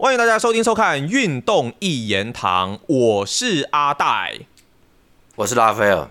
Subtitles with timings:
[0.00, 4.32] 欢迎大家收听收看《运动一言堂》，我是阿戴。
[5.34, 6.08] 我是拉斐尔。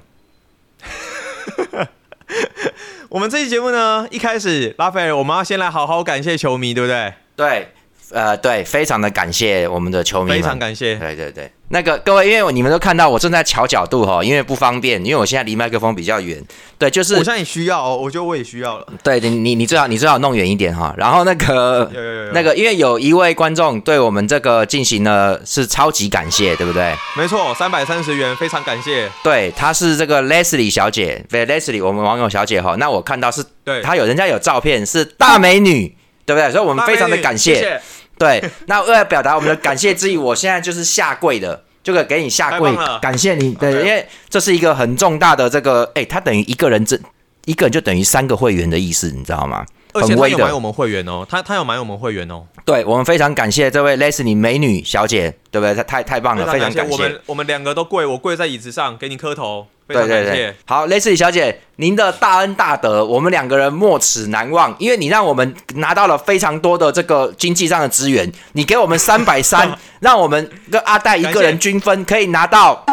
[3.08, 7.14] 我们这期节目呢，一开始拉斐尔，我们要先来好好感谢球迷，对不对？
[7.38, 7.72] 对，
[8.12, 10.96] 呃，对，非常的感谢我们的球迷，非常感谢。
[10.96, 16.42] 对对对，那个各位，因为你们都看到我正在调角度哈，因为不方便，因为我现在离麦克风比较远。
[16.78, 18.88] 对，就是我现在也需要，哦，我觉得我也需要了。
[19.04, 20.94] 对，你你你最好你最好弄远一点哈。
[20.98, 26.96] 然后那个有有有有那个，因为有一位观众对我们这个进行了是超级感谢，对不对？
[27.18, 29.10] 没错，三百三十元，非常感谢。
[29.22, 32.76] 对，她是这个 Leslie 小姐，对 Leslie 我们网友小姐哈。
[32.78, 35.94] 那我看到是，对她有人家有照片是大美女，
[36.26, 36.50] 对不对？
[36.52, 37.82] 所以我们非常的感谢谢。
[38.20, 42.72] 对，那为了表达我们的感谢之意，我现在就是下跪的，这个给你下跪
[43.02, 43.54] 感谢你。
[43.56, 47.00] 对因为这是一个很重大的这个，哎，他等于一个人这
[47.46, 49.66] 一个人就等于三个会员的意思，你知道吗？
[49.94, 50.36] 而且很威的。
[50.36, 55.74] 他有买我们会员哦，他他有买我们会员哦，对我们非常感谢这位 Leslie 美女小姐，对不对？
[55.74, 56.92] 她太太棒了，非常感谢。
[56.92, 60.24] 我们我们两个都跪，我跪在椅子上给你磕头，非常感谢。
[60.24, 60.32] 对。
[60.32, 72.86] 对对，好，Leslie 小姐，您的大恩大德，我们两个人没齿难忘，因为你让我们拿到了非常多的这个经济上的资源，你给我们三百三， 让我们跟阿戴一个人均分可以拿到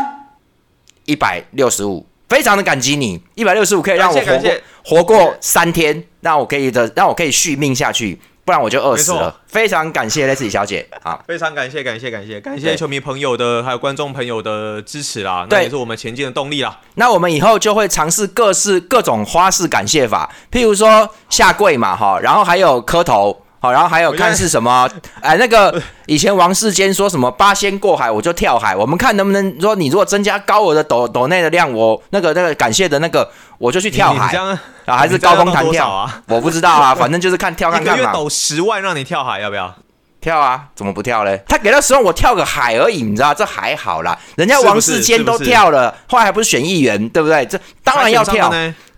[1.05, 4.51] 一百六十五，非常的感激你，一百六十五可以让我活过
[4.84, 9.34] 活过三天，让我可以的，让我可以续命下去，不然我就饿死了。
[9.47, 11.19] 非常感谢 Leslie 小姐，啊。
[11.27, 16.78] 非常感谢，感谢，感谢，感谢球迷朋友的还有观众朋友的支持啦，那也是我们前进的动力啦。
[16.95, 24.87] 那我们以后就会尝试各式各种花式感谢法，譬如说下跪嘛，哈，然后还有磕头，好，然后还有看是什么，
[25.23, 33.27] 哎，那个以前王世坚说什么八仙过海我就跳海，我们看能不能说你如果增加高额的抖抖内的量，我那个那个感谢的那个
[33.57, 34.37] 我就去跳海。
[34.85, 35.89] 啊，还是高空弹跳。
[35.89, 36.20] 啊？
[36.29, 39.75] 我不知道啊，反正就是看跳看看嘛，月抖十万让你跳海，要不要？
[40.20, 41.42] 跳啊，怎么不跳嘞？
[41.48, 47.47] 他给了十万，我跳个海而已，你知道这还好啦，人家王世坚都跳了，后来还不是选议员，对不对？
[47.47, 48.53] 这当然要跳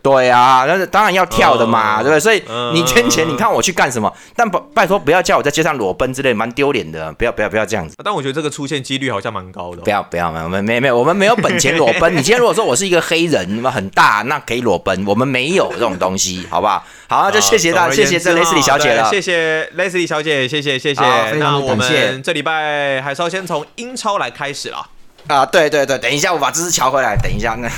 [0.06, 2.20] 对啊，那是当然要跳的嘛，嗯对不对？
[2.20, 4.12] 所以嗯你捐钱，你看我去干什么？
[4.36, 7.12] 但不拜托不要叫我在街上裸奔之类，蛮丢脸的。
[7.14, 9.84] 不要不要不要这样子，但我觉得这个出现几率好像蛮高的哦。
[9.84, 12.12] 不要不要，我们没没有，我们没有本钱裸奔。
[12.12, 16.84] 你今天如果说我是一个黑人，那么很大，那可以裸奔，我们没有这种东西，好不好？
[17.08, 19.20] 好，那就谢谢大，谢谢这之雷斯里小姐了对。
[19.20, 21.02] 谢谢 Leslie 小姐，谢谢谢谢
[21.38, 24.86] 那我们这礼拜还是要先从英超来开始啦。
[25.26, 27.68] 啊，对对对，等一下我把知识调回来，等一下那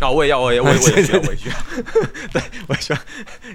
[0.00, 1.54] 啊，我也要，我也我也我也需要，我也需要。
[2.32, 2.98] 对，我也需要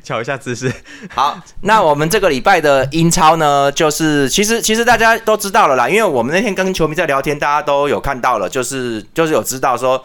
[0.03, 0.71] 瞧一下姿势。
[1.13, 10.03] 好， 那我们这个礼拜的英超呢，就是其实其实大家都知道了啦，因为我们那天跟球迷在聊天，大家都有看到了，就是就是有知道说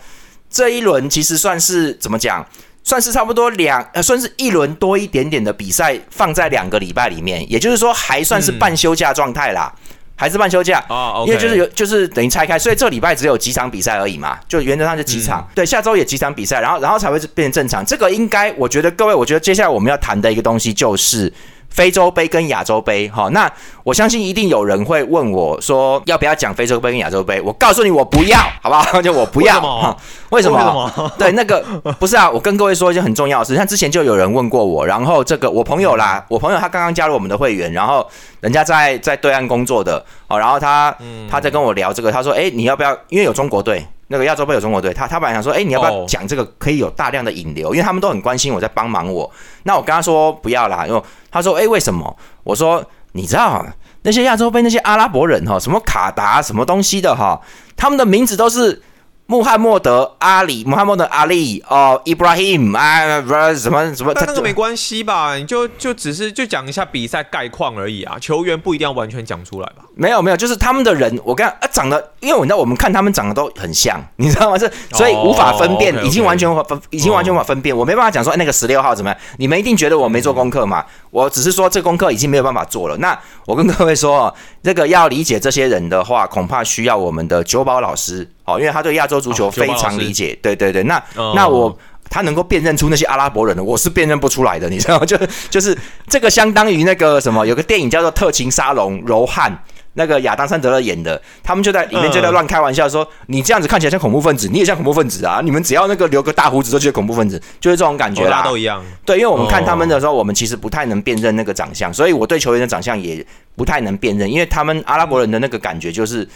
[0.51, 2.47] 这一轮其实算是怎么讲，
[2.85, 9.75] 算是差不多两呃，算是一轮多一点点的比赛放在两个礼拜里面，也就是说还算是半休假状态啦。
[10.17, 10.83] 还是半休假
[11.27, 15.47] 因为就是有就是等于拆开，所以这礼拜只有几场比赛而已嘛，就原则上就几场。
[15.55, 17.85] 对，下周也几场比赛，然后然后才会变成正常。
[17.85, 21.31] 这个应该，我觉得各位，我觉得接下来我们要谈的一个东西就是
[21.77, 23.07] 非洲杯跟亚洲杯。
[23.11, 23.49] 哈，那
[23.85, 27.39] 我相信一定有人会问我说，要不要讲非洲杯跟亚洲杯？
[27.43, 29.01] 我告诉你，我不要， 好不好？
[29.03, 29.57] 就我不要。
[29.57, 29.97] 为什么哈
[30.31, 30.57] 为什么？
[30.57, 30.73] 为什
[31.03, 31.63] 么 对，那个
[32.01, 38.09] 不是啊，我跟各位说一件很重要的事，像之前就有人问过我，然后这个我朋友啦，我朋友他刚刚加入我们的会员，然后
[38.41, 40.97] 人家在在对岸工作的，哦，然后他
[41.31, 42.97] 他在跟我聊这个，他说，哎，你要不要？
[43.09, 43.87] 因为有中国队。
[44.09, 47.75] 那个亚洲杯有中国队，他他本来想说，哎、你要不要哦讲这个可以有大量的引流？
[47.75, 49.31] 因为他们都很关心我在帮忙我。
[49.65, 52.17] 那我跟他说不要啦，因为他说，哎、为什么？
[52.45, 53.67] 我说你知道
[54.03, 57.41] 那些亚洲杯那些阿拉伯人哈，什么卡达什么东西的哈，
[57.77, 58.81] 他们的名字都是
[59.29, 65.35] 穆罕默德、阿里、穆罕默德、阿里哦，Ibrahim 啊，不是什么什么，他但那个没关系吧？
[65.35, 69.83] 你就就只是就讲一下比赛概况而已啊，球员不一定要完全讲出来吧？
[69.97, 74.57] 没有没有，就是他们的人，我跟啊长得，因为你知道我们看他们长得都很像，你知道吗？
[74.57, 80.85] 这所以无法分辨，已经完全无法分，已经完全无法分辨，我没办法讲说、哎那个十六号怎么样，你们一定觉得我没做功课嘛？
[81.11, 82.97] 我只是说这功课已经没有办法做了。
[82.99, 90.39] 那我跟各位说哦，这个要理解这些人的话，恐怕需要我们的九保老师哦，因为他对亚洲足球非常理解。
[90.41, 91.77] 对对对，那、哦那我。
[92.09, 95.05] 他能够辨认出那些阿拉伯人的，我是辨认不出来的，你知道吗？
[95.05, 95.19] 就
[95.51, 95.77] 就是
[96.07, 99.53] 这个相当于那个什么，有个电影叫做《特勤沙龙》，柔汉
[99.95, 105.41] 那个亚当·山德勒演的，他们就在里面就在乱开玩笑说：“你这样子看起来像恐怖分子，你也像恐怖分子啊！
[105.43, 108.81] 你们只要那个留个大胡子都觉得恐怖分子，就是这种感觉哦大都一样。
[109.05, 113.27] 对，因为我们看他们的时候，我们其实不太能辨认那个长相，所以我对球员的长相也
[113.57, 116.27] 不太能辨认，因为他们阿拉伯人的那个感觉就是。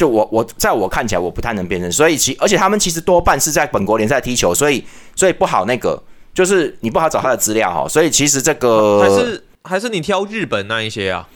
[0.00, 4.82] 就我我在我看起来我不太能辨认，所以其而且他们其实多半是在本国联赛踢球，所以
[5.14, 6.02] 所以不好那个，
[6.32, 11.28] 就是你不好找他的资料哈，所以其实这个还是还是你挑日本那一些啊？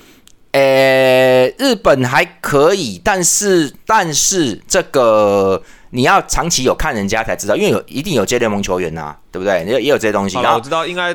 [0.53, 9.63] 呃，日日本还可以，但是但是这个你要长期有看人家才知道，因为有一定有接联盟球员呐、对不对？
[9.67, 10.41] 也也有这些东西。
[10.41, 11.15] 然后，我知道应该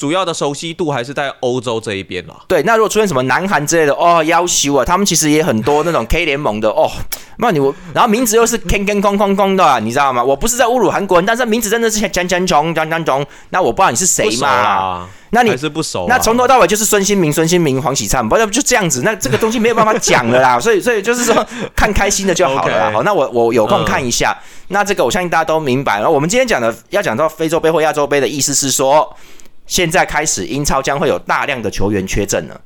[0.00, 2.34] 主要的熟悉度还是在欧洲这一边了。
[2.48, 6.90] 对，那如果出现什么南韩之类的，哦，要求啊，他们其实也很多那种 K 联盟的哦，
[7.36, 10.24] 那你我，然后名字又是 Ken Ken 空空空的、啊，你知道吗？
[10.24, 14.48] 我不是在侮辱韩国人，但是名字真的是讲讲穷讲讲穷，那我不知道你是谁嘛？
[14.48, 16.06] 啦，那你还是不熟啊。
[16.08, 20.58] 那从头到尾就是孙兴民、孙兴民、黄喜灿，不要就这样子，那这个东西没有办法讲了啦。
[20.60, 21.46] 所以，所以就是说
[21.76, 24.34] 看开心的就好了好，那我我有空嗯看一下。
[24.68, 25.96] 那这个我相信大家都明白。
[25.96, 29.14] 然后我们今天讲的要讲到非洲杯或亚洲杯的意思是说，
[29.70, 32.60] 现在开始英超将会有大量的球员缺阵了。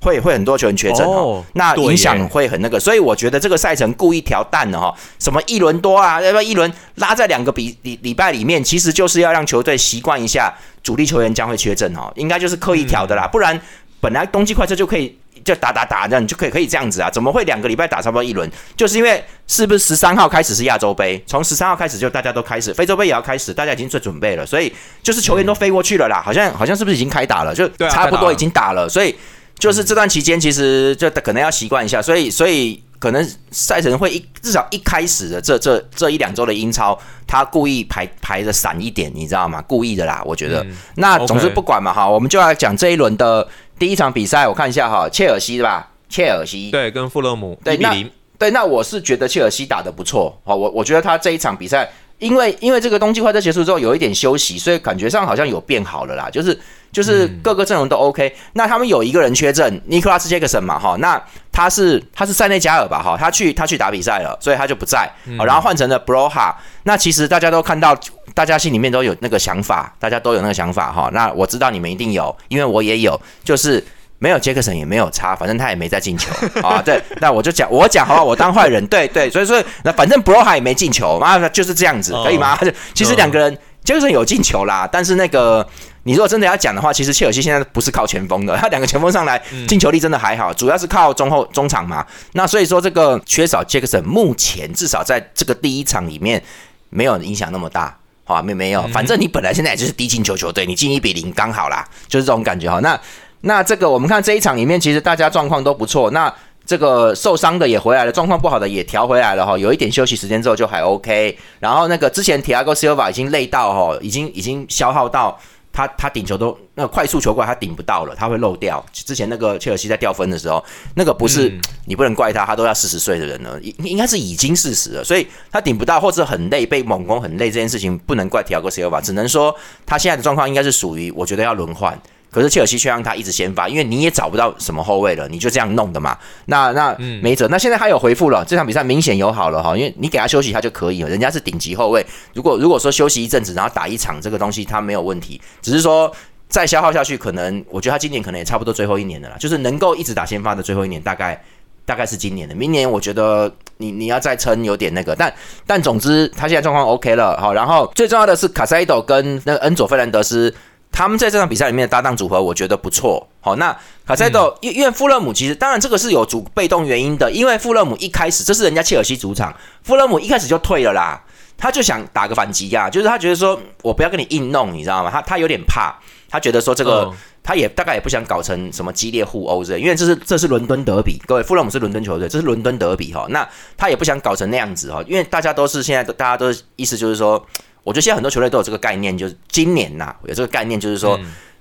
[0.00, 1.10] 会会很多球员缺阵哦。
[1.10, 13.60] 哦，那影响会很那个，所以我觉得这个赛程故意调淡了哈，什么一轮多啊，要不要一轮拉在两个比礼礼拜里面，其实就是要让球队习惯一下主力球员将会缺阵哦，应该就是刻意调的啦，不然
[14.00, 15.18] 本来冬季快车就可以
[15.48, 18.50] 就打打打这样，你就可以可以这样子啊，怎么会两个礼拜打差不多一轮？
[18.76, 24.72] 就是因为是不是十三号开始是亚洲杯，从十三号开始就大家都开始，非洲杯也要开始，大家已经做准备了，所以
[25.02, 27.54] 就是球员都飞过去了啦，好像好像是不是已经开打了？
[27.54, 29.14] 就差不多已经打了，所以。
[29.58, 36.96] 就是这段期间，其实就可能要习惯一下，所以所以可能赛程会一至少一开始的这这这一两周的英超，
[37.26, 39.60] 他故意排排的散一点，你知道吗？
[39.66, 40.62] 故意的啦，我觉得。
[40.62, 43.48] 嗯那总之不管嘛，哈，我们就来讲这一轮的
[43.78, 45.88] 第一场比赛，我看一下哈，切尔西是吧？
[46.08, 56.58] 切尔西对，跟富勒姆对比零，对，那我是觉得切尔西打得不错，好，我我觉得他这一场比赛，因为因为这个冬季快车结束之后有一点休息，所以感觉上好像有变好了啦，就是
[56.90, 61.22] 就是各个阵容都 OK、那他们有一个人缺阵，尼克拉斯杰克森嘛，哈，那
[61.52, 66.54] 他是他是塞内加尔吧，哈，他去他去打比赛了，所以他就不在，好然后换成了 Broha。
[66.82, 67.96] 那其实大家都看到，
[68.34, 71.08] 大家心里面都有那个想法，大家都有那个想法哈。
[71.12, 73.84] 那我知道你们一定有，因为我也有，就是。
[74.18, 76.30] 没有杰克森也没有差，反正他也没在进球
[76.62, 76.82] 啊。
[76.82, 82.58] 对，那我就讲，我讲好吧，我当坏人，对对，所以说那反正 Broha 也没进球，妈的就是这样子，哦可以吗？
[82.94, 85.66] 其实两个人，杰克森有进球啦，但是那个
[86.02, 92.04] 你如果真的要讲的话，其实切尔西现在不是靠前锋的， 他两个前锋上来进球力真的还好，主要是靠中后中场嘛。
[92.32, 96.42] 那所以说这个缺少杰克森，目前至少在这个第一场里面
[96.90, 97.96] 没有影响那么大。
[98.24, 102.78] 好，没没有，反正你本来现在也就是低进球球队，你进一比零刚好啦，就是这种感觉哈。
[102.80, 102.98] 那
[103.42, 106.10] 那这个我们看这一场里面，其实大家状况都不错。
[106.10, 106.32] 那
[106.66, 109.56] 这个受伤的也回来了，状况不好的也调回来了哈。
[109.56, 111.38] 有一点休息时间之后就还 OK。
[111.60, 115.38] 然后那个之前 Thiago Silva 已经累到哈，已经已经消耗到
[115.72, 118.84] 他他顶球都那个快速球过来他顶不到了，他会漏掉。
[118.92, 120.62] 之前那个切尔西在掉分的时候，
[120.94, 129.54] 那个不是、嗯你不能怪他，他都要四十岁的人了，应应该是已经四十了，所以他顶不到或者很累被猛攻很累这件事情不能怪 Thiago Silva，只能说
[129.86, 131.98] 他现在的状况应该是属于我觉得要轮换。
[132.30, 136.16] 可是切尔西却让他一直先发，因为你也找不到什么后卫了，你就这样弄的嘛。
[136.44, 137.48] 那那没辙。
[137.48, 142.04] 那现在他有回复了，这场比赛明显有好了哈，因为你给他休息他就可以了，人家是顶级后卫。
[142.34, 146.12] 如果如果说休息一阵子，然后打一场这个东西他没有问题，只是说
[146.48, 151.42] 再消耗下去，可能我觉得他今年可能也差不多最后一年的了，就是能够一直打先发的最后一年，大概
[151.86, 152.54] 大概是今年的。
[152.54, 155.32] 明年我觉得你你要再撑有点那个，但
[155.66, 160.54] 但总之他现在状况 OK 了，好，然后最重要的是卡塞多跟那个恩佐费兰德斯。
[160.98, 163.24] 他们在这场比赛里面的搭档组合，我觉得不错。
[163.40, 163.70] 好，那
[164.04, 171.22] 卡塞多，因因为富勒姆其实当然这个是有主被动原因的，因为富勒姆一开始这是人家切尔西主场，富勒姆一开始就退了啦，
[171.56, 175.08] 他就想打个反击呀、就是他觉得说我不要跟你硬弄，你知道吗？
[175.08, 175.94] 他他有点怕，
[176.28, 177.04] 他觉得说这个。
[177.04, 187.42] 嗯他也大概也不想搞成什么激烈互殴之类，因为这是这是伦敦德比，各位富勒姆是伦敦球队，这是伦敦德比哈，那他也不想搞成那样子哈，因为大家都是现在大家都是意思就是说，
[187.84, 191.18] 我觉得现在很多球队都有这个概念，就是今年呐、有这个概念，就是说。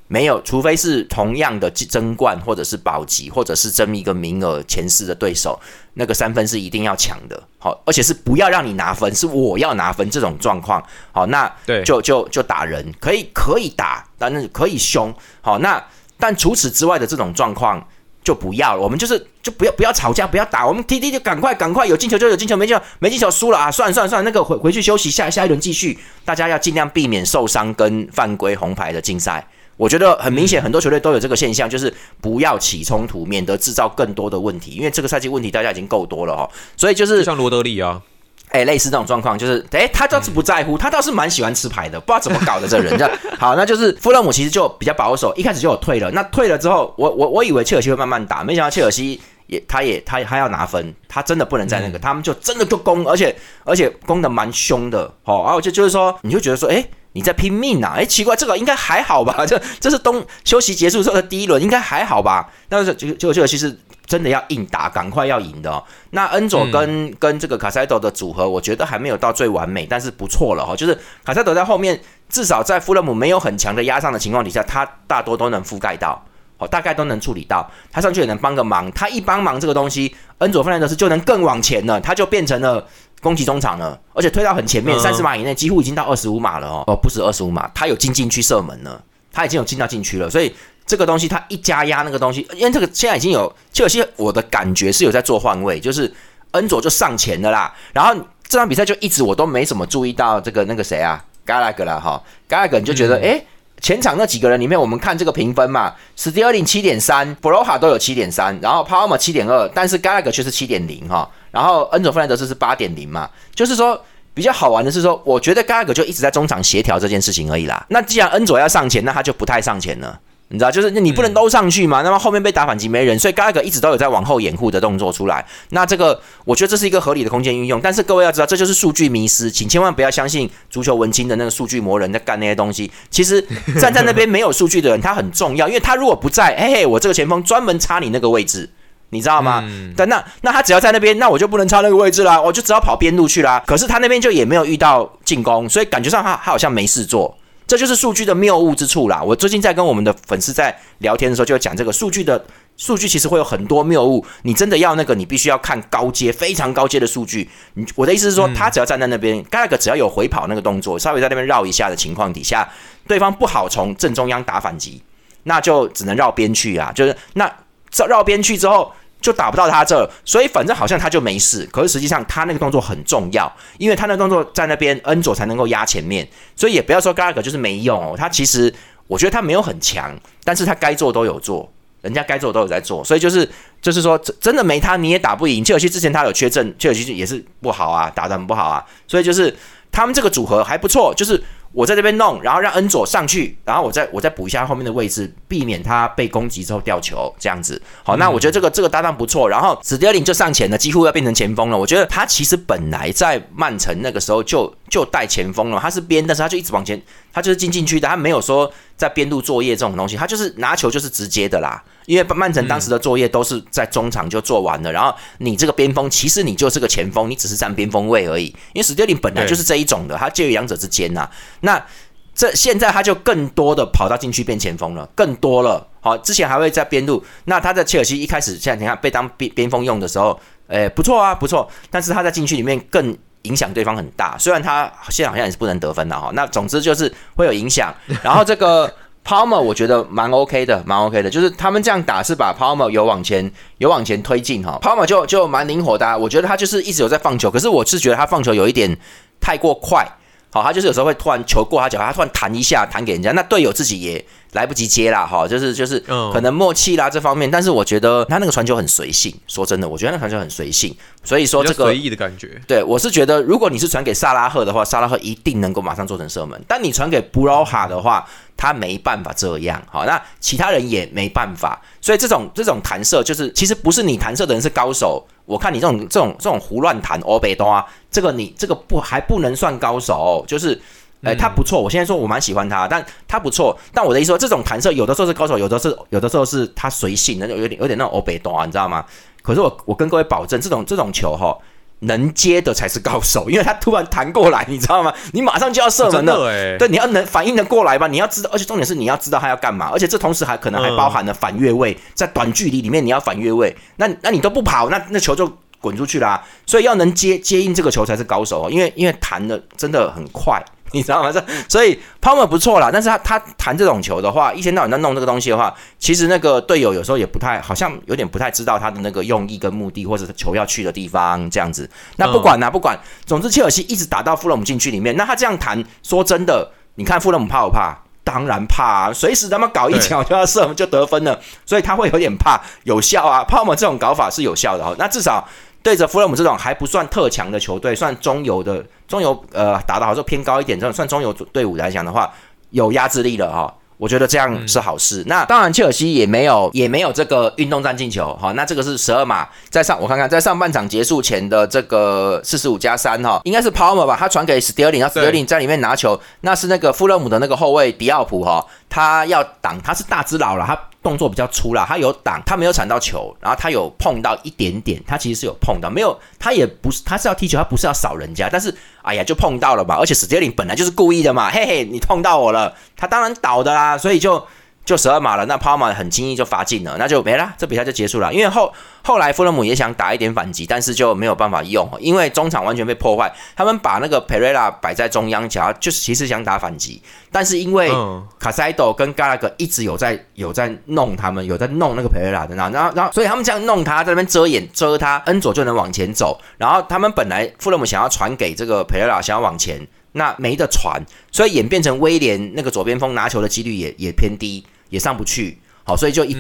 [0.10, 5.60] 没有，除非是同样的争冠，或者是保级，或者是争一个名额前四的对手，
[5.96, 10.82] 那个三分是一定要抢的，好，而且是不要让你拿分，是我要拿分这种状况，
[11.12, 15.86] 好，那对就就就打人，可以可以打，但是可以凶，好，那
[16.18, 17.86] 但除此之外的这种状况
[18.24, 29.48] 就不要了，我们就是就不要不要吵架，不要打，我们踢踢就赶快赶快有进球就有进球，没进球没进球输了啊，算了算了算了，那个回回去休息，下下一轮继续，大家要尽量避免受伤跟犯规红牌的竞赛。
[29.78, 34.72] 我觉得很明显，很多球队都有这个现象，就是不要起冲突，免得制造更多的问题。
[34.72, 38.02] 因为这个赛季问题大家已经够多了哈，所以就就是像罗德里啊，
[38.50, 42.98] 哎、类似这种状况，就是哎、他倒是不在乎，他倒是蛮喜欢吃牌的，不知道怎么搞的这人。
[42.98, 46.10] 这 好，那就是富勒姆其实就比较保守，一开始就有退了。
[46.12, 55.12] 那退了之后，我我我以为切尔西会慢慢打，没想到切尔西也他也他他要拿分，他真的不能在那个，他们就真的就攻，而且而且攻的蛮凶的。
[55.24, 57.94] 哦，然后就就是说，你就觉得说，哎、你在拼命啊！
[57.96, 59.46] 哎，奇怪，这个应该还好吧？
[59.46, 62.50] 这这是冬休息结束之后的第一轮，应该还好吧？
[62.70, 65.84] 但是结果结果切尔西是真的要硬打，赶快要赢的哦。
[66.12, 70.76] 那恩佐跟、跟这个卡塞多的组合，我觉得还没有到最完美，但是不错了哈。
[70.76, 72.00] 就是卡塞多在后面，
[72.30, 76.24] 至少在富勒姆没有很强的压上的情况底下，他大多都能覆盖到，
[76.58, 77.70] 哦，大概都能处理到。
[77.92, 82.86] 他上去也能帮个忙，他一帮忙这个东西，恩佐费兰德斯就能更往前了，他就变成了
[83.22, 86.84] 攻击中场了，而且推到很前面，三十码以内，几乎已经到二十五码了哦。
[86.88, 90.54] 哦，不止二十五码，他有进禁区射门了，他已经有进到禁区了，所以。
[90.90, 96.10] 这个东西他一加压那个东西，因为这个现在已经有切尔西，我的感觉是有在做换位，就是
[96.52, 97.76] 恩佐就上前了啦。
[97.92, 98.16] 然后
[98.48, 103.44] 这场比赛就一直我都没怎么注意到这个那个谁啊，加拉格了哈，加拉格你就觉得哎，
[103.80, 114.04] 前场那几个人里面，我们看这个评分嘛，史蒂尔林七点三，布罗哈都有七点三，然后帕尔马七点二，但是 Gallagher 却是七点零哈，然后恩佐弗兰德斯是八点零嘛，就是说
[114.34, 117.86] 比较好玩的是说，我觉得 Gallagher 就一直在中场协调这件事情而已啦。
[117.90, 120.20] 那既然恩佐要上前，那他就不太上前了。
[120.50, 125.46] 你知道，就是你不能都上去嘛，那么后面被打反击没人，所以盖格一直都有在往后掩护的动作出来。
[125.72, 132.90] 那这个我觉得这是一个合理的空间运用，但是各位要知道，这就是数据迷失，请千万不要相信足球文青的那个数据魔人在干那些东西。
[133.10, 133.46] 其实
[133.82, 138.70] 站在那边没有数据的人，他很重要，因为他如果不在， 嘿嘿，我这个前锋专门插你那个位置，
[139.10, 139.62] 你知道吗？
[139.98, 143.62] 但那那他只要在那边，那我就不能插那个位置啦，我就只要跑边路去啦。
[143.68, 147.38] 可是他那边就也没有遇到进攻，所以感觉上他他好像没事做。
[147.68, 149.22] 这就是数据的谬误之处啦。
[149.22, 152.46] 我最近在跟我们的粉丝在聊天的时候，就讲这个数据的
[152.78, 154.26] 数据其实会有很多谬误。
[154.44, 157.50] 你真的要那个，你必须要看高阶、非常高阶的数据。
[157.74, 162.68] 你我的意思是说，他只要站在那边，盖个只要有回跑那个动作，稍微在那边绕一下的情况底下，
[163.06, 165.04] 对方不好从正中央打反击，
[165.44, 166.92] 那就只能绕边去啊。
[166.96, 167.46] 就是那
[167.94, 168.92] 绕绕边去之后。
[169.20, 178.74] 就打不到他这，所以反正好像他就没事，可是实际上他那个动作很重要，因为他那个动作在那边恩佐才能够压前面，所以也不要说嘎格就是没用哦，他其实
[179.08, 181.70] 我觉得他没有很强，但是他该做都有做，
[182.02, 183.50] 人家该做都有在做，所以就是
[183.82, 189.54] 就是说真的没他你也打不赢，切尔西之前他有缺阵，切尔西也是不好啊，打得很不好啊，所以就是
[189.92, 191.44] 他们这个组合还不错，就是。
[191.74, 197.80] 我在这边弄，然后让恩佐上去，然后我再我再补一下后面的位置，避免他被攻击之后掉球这样子。
[198.04, 199.48] 好，那我觉得这个这个搭档不错。
[199.50, 201.78] 然后史蒂尔林就上前了，几乎要变成前锋了。
[201.78, 207.00] 我觉得他其实本来在曼城那个时候就就带前锋了，他是边，但是他就一直往前，
[207.34, 211.82] 他就是进禁区的，他没有说在边路作业这种东西，他就是拿球就是直接的啦。
[212.08, 218.46] 因为曼城当时的作业都是在中场就做完了，然后你这个边锋其实你就是个前锋，你只是占边锋位而已。
[218.74, 221.30] 因为史蒂林本来就是这一种的，他介于两者之间呐。
[221.60, 221.86] 那
[222.34, 225.86] 这现在他就更多的跑到禁区变前锋了，更多了。
[226.00, 227.22] 好，之前还会在边路。
[227.46, 231.70] 那他在切尔西一开始现在你看被当边边锋用的时候，诶不错啊不错。
[231.92, 236.30] 但是他在禁区里面更影响对方很大，虽然他现在好像也是不能得分的哈。
[236.34, 237.94] 那总之就是会有影响。
[238.22, 238.92] 然后这个。
[239.28, 248.98] Palmer 我觉得蛮 OK 的，蛮 OK 的，就是他们这样打是把 Palmer 有往前有往前推进哈，Palmer 就就蛮灵活的，我觉得他就是一直有在放球，可是我是觉得他放球有一点
[249.42, 250.08] 太过快，
[250.50, 256.00] 好，他就是有时候会突然球过他脚，他突然弹一下弹给人家，那队友自己也来不及接啦，哈，就是就是
[256.34, 268.28] 可能默契啦这方面，但是我觉得他那个传球很随性，说真的，我觉得那传球很随性，所以说这个随意的感觉，对我是觉得如果你是传给萨拉赫的话，萨拉赫一定能够马上做成射门，但你传给布罗哈的话。
[268.60, 280.80] 他没办法这样，好，那其他人也没办法，所以这种这种弹射就是，其实不是你弹射的人是高手，我看你这种这种这种胡乱弹欧贝多啊，这个你这个不还不能算高手，就是，
[281.24, 289.04] 哎，他不错，我现在说我蛮喜欢他，但他不错，但我的意思说，这种弹射有的时候是高手，有的是有的时候是他随性，那种有点有点那种欧贝多啊，你知道吗？
[289.42, 291.58] 可是我我跟各位保证，这种这种球哈。
[292.00, 295.14] 能接的才是高手，因为他突然弹过来，你知道吗？
[295.34, 298.08] 你马上就要射门了，对，你要能反应的过来吧？
[298.08, 305.52] 你要知道，而且重点是你要知道他要干嘛，而且这同时还可能还包含了反越位，在短距离里面你要反越位，那那你都不跑，那那球就
[305.82, 306.44] 滚出去啦。
[306.66, 310.64] 所以要能接接应这个球才是高手，因为因为弹的真的很快。
[310.94, 311.32] 你知道吗？
[311.32, 321.90] 这所以 Palmer 不错啦，但是他他弹这种球的话，一天到晚在弄这个东西的话，其实那个队友有时候也不太，好像有点不太知道他的那个用意跟目的，或者球要去的地方这样子。
[322.16, 327.98] 那不管啦，不管，总之切尔西一直打到富勒姆禁区里面，那他这样弹，说真的，你看富勒姆怕不怕？
[328.24, 332.62] 当然怕，啊随时他妈搞一脚就要射就得分了，所以他会有点怕。
[332.84, 334.96] 有效啊，Palmer 这种搞法是有效的哈。
[334.98, 335.48] 那至少。
[335.88, 342.30] 对着弗勒姆这种还不算特强的球队，算中游的中游，呃，打的好时候偏高一点，这种算中游队伍来讲的话，
[342.72, 343.74] 有压制力了哈。
[343.96, 345.24] 我觉得这样是好事。
[345.28, 348.52] 那当然，切尔西也没有也没有这个运动战进球哈。
[348.52, 354.18] 那这个是十二码，在上我看看，在上半场结束前的这个四十五加三哈，应该是 Palmer 吧？
[354.20, 360.78] 他传给 Sterling，然后 Sterling 在里面拿球，那是那个富勒姆的那个后卫迪奥普哈，他要挡，他是大只佬了，他
[361.08, 374.46] 动作比较粗啦，他有挡，他没有铲到球，然后他有碰到一点点，他其实是有碰到，没有，他也不是，他是要踢球，他不是要扫人家，但是哎呀就碰到了嘛，而且史杰林本来就是故意的嘛，嘿嘿，你碰到我了，他当然倒的啦，所以就。
[374.88, 378.34] 就十二码了，那帕马很轻易就罚进了，那就没了，这比赛就结束了。
[378.34, 383.30] 因为后后来富勒姆也想打一点反击，但是就没有办法用，因为中场完全被破坏。
[383.54, 387.92] 他们把那个佩瑞拉摆在中央，想要，就是其实想打反击，但是因为
[388.40, 396.40] 卡塞多跟嘎拉格一直有在有在弄他们，有在弄那个佩瑞拉的那，然后然后所以他们这样弄他，在那边遮掩遮他，恩佐就能往前走。
[396.58, 404.66] 然后他们本来富勒姆想要传给这个佩瑞拉，想要往前，那没得传，所以演变成威廉那个左边锋拿球的几率也也偏低。
[404.90, 406.36] 也上不去，好，所以就一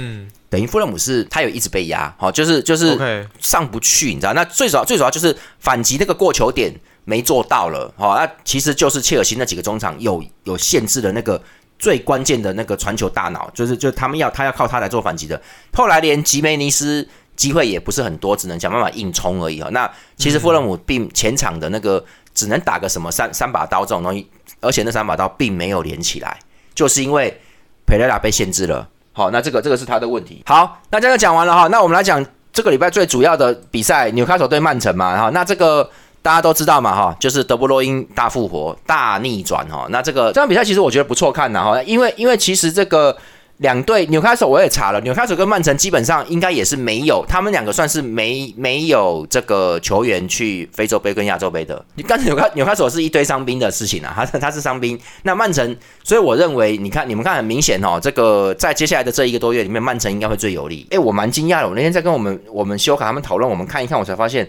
[0.49, 4.33] 等于富勒姆是他有一直被压，好，就是就是上不去，你知道？
[4.33, 6.73] 那最主要最主要就是反击那个过球点
[7.03, 11.41] 没做到了，好，那其实就是切尔西那几个中场有有限制的那个
[11.77, 15.41] 最关键的那个传球大脑，就是就他们要他要靠他来做反击的。
[15.73, 19.67] 后来连吉梅尼斯机会也不是很多，只能想办法硬冲而已啊。
[19.73, 24.29] 那其实富勒姆并前场的那个只能打个什么三三把刀这种东西，
[24.61, 26.39] 而且那三把刀并没有连起来，
[26.73, 27.41] 就是因为。
[27.87, 30.43] 佩雷拉被限制了，好，那这个这个是他的问题。
[30.45, 35.89] 好，那这个讲完了哈，那我们来讲这个礼拜最主要的比赛，纽卡索对曼城嘛，哈，那这个
[36.21, 43.17] 大家都知道嘛，哈，就是德布罗因大复活、大逆转哈，那这个这场比赛其实我觉得不错看的哈，因为因为其实这个。
[43.57, 51.83] 两队纽卡索我也查了，纽卡索跟曼城基本上应该也是没有，他们两个算是没没有这个球员去非洲杯跟亚洲杯的。
[51.95, 54.99] 你刚才纽卡纽卡索是一堆伤兵的事情啊， 他他是伤兵。
[55.23, 60.85] 那曼城，所以我认为你看你们看很明显哦，这个在接下来的这一个多月里面，曼城应该会最有利。
[60.91, 64.47] 哎，我蛮惊讶的，我那天在跟我们我们修卡他们讨论，我们看一看，我才发现，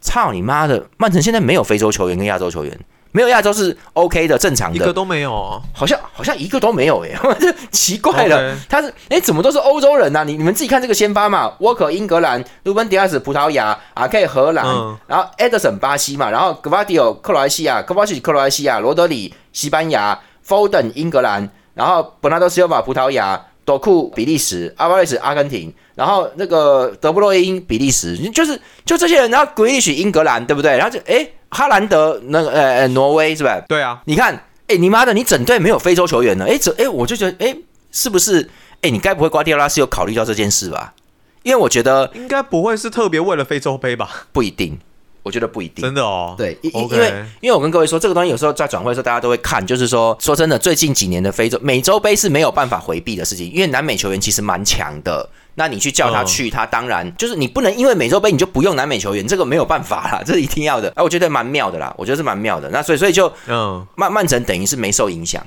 [0.00, 2.76] 操你妈的，曼城现在没有非洲球员跟亚洲球员。
[3.10, 5.34] 没有亚洲是 OK 的，正常的，一个都没有。
[5.34, 7.10] 啊，好像好像一个都没有哎，
[7.72, 10.24] 奇怪了，他是哎怎么都是欧洲人呐？
[10.24, 14.64] 你你们自己看这个先发嘛，沃克英格兰，鲁本迪亚斯葡萄牙，阿 K 荷兰，
[15.06, 30.76] 然后埃德森巴西嘛，然后格瓦迪奥克罗埃西亚，科巴西克罗埃西亚，罗德里西班牙，Foden 英格兰，然后本纳多西奥瓦葡萄牙，多库比利时，阿巴雷斯阿根廷，然后那个德布洛因比利时，就是就这些人，然后格里许英格兰，对不对？
[30.76, 31.26] 然后就哎。
[31.50, 33.60] 哈兰德那个呃呃挪威是吧？
[33.68, 36.44] 对啊，你看，哎你妈的，你整队没有非洲球员呢？
[36.48, 37.56] 哎这哎我就觉得哎
[37.90, 38.48] 是不是
[38.82, 40.92] 哎你该不会瓜迪奥拉是有考虑到这件事吧？
[41.42, 44.26] 因为我觉得应该不会是特别为了非洲杯吧？
[44.32, 44.78] 不一定，
[45.22, 45.82] 我觉得不一定。
[45.82, 55.26] 真的哦，对，因因为因为我跟各位说，这个东西有时候在转会的时候大家都会看，就是说说真的，最近几年的非洲美洲杯是没有办法回避的事情，因为南美球员其实蛮强的。
[55.58, 60.88] 那你去叫他去，他当然就是你不能因为美洲杯你就不用南美球员，这个没有办法啦， 这是一定要的。
[60.94, 62.70] 哎，我觉得蛮妙的啦，我觉得是蛮妙的。
[62.70, 65.44] 那所以所以就嗯，曼曼城等于是没受影响。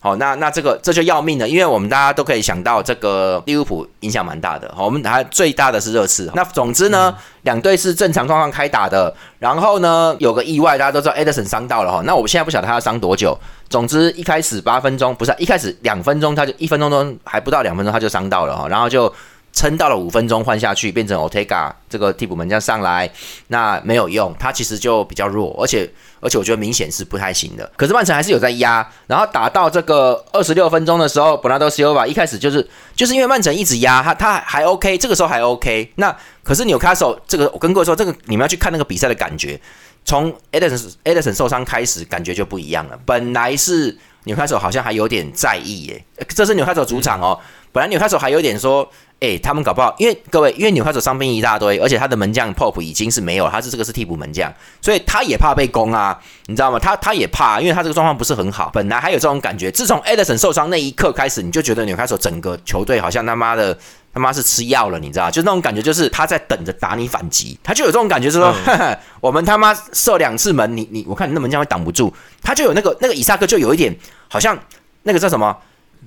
[0.00, 4.70] 好，那那这个这就要命了，因为我们大家都可以想到这个利物浦影响蛮大的。
[4.76, 6.30] 好，我们还最大的是热刺。
[6.34, 9.14] 那总之呢，两队是正常状况开打的。
[9.38, 12.02] 然后呢，有个意外，大家都知道艾德森伤到了哈。
[12.04, 13.38] 那我现在不晓得他要伤多久。
[13.70, 18.68] 总之一开始八分钟不是一开始两分钟，他就一分钟都还不到两分钟他就伤到了哈。
[18.68, 19.10] 然后就。
[19.54, 23.08] 撑到了五分钟换下去，变成 Otega 这个替补门将上来，
[23.48, 25.88] 那没有用，他其实就比较弱，而且
[26.20, 27.70] 而且我觉得明显是不太行的。
[27.76, 35.92] 可是曼城还是有在压，然后打到这个二十六分钟的时候，本拉多西欧吧一开始就是就是因为曼城一直压他，他还 OK，这个时候还 OK。
[35.96, 39.58] 那可是纽卡索这个，我跟各位说，这个你们要去看那个比赛的感觉，
[40.04, 42.98] 从 Edison Edison 受伤开始，感觉就不一样了。
[43.06, 47.38] 本来是纽卡索好像还有点在意耶，这是纽卡索主场哦，
[47.72, 48.90] 本来纽卡索还有点说。
[49.20, 56.78] 哎，他们搞不好，因为各位，因为纽卡索伤兵一大堆，而且他的门将 Pop 已经是没有，他是这个是替补门将，所以他也怕被攻啊，你知道吗？
[56.78, 63.78] 他他也怕，因为他这个状况不是很好，本来还有这种感觉，自从 Edison 受伤那一刻开始，你就觉得纽卡索整个球队好像他妈的
[64.14, 68.54] 他妈是吃药了，你知道就那种感觉，就是他在等着打你反击，他就有这种感觉，是说
[69.20, 73.94] 我们他妈射两次门，你你我看你那门将会挡不住，他就有那个那个以萨克就有一点
[74.28, 74.56] 好像
[75.02, 75.56] 那个叫什么？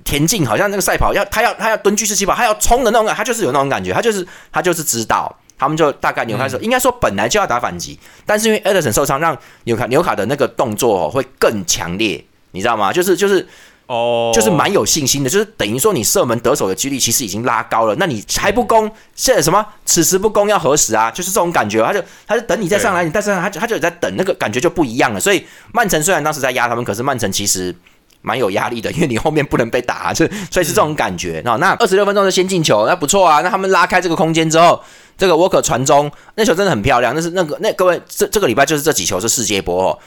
[0.04, 12.94] 田径好像那个赛跑要他要他要蹲居士起跑，他要冲的那种感，他就是有那种感觉，他就是他就是知道，他们就大概纽卡说，应该说本来就要打反击，但是因为艾德森受伤，让纽卡纽卡的那个动作会更强烈，你知道吗？
[12.94, 13.46] 就是就是
[13.88, 21.10] 哦，就是蛮有信心的，就是等于说你射门得手的几率其实已经拉高了，那你还不攻，现在什么此时不攻要何时啊？
[21.10, 25.20] 就是这种感觉，他就他就等你再上来，你再上来，他就他就在等，那个感觉就不一样了。
[25.20, 27.76] 所以曼城虽然当时在压他们，可是曼城其实。
[28.24, 31.42] 蛮有压力的，因为你后面不能被打，就所以是这种感觉。
[31.46, 33.42] 那那二十六分钟的先进球，那不错啊。
[33.42, 34.82] 那他们拉开这个空间之后，
[35.16, 37.16] 这个沃克传中，那球真的很漂亮。
[37.16, 40.00] 那是那个那各位，这这个礼拜就是这几球是世界波哦。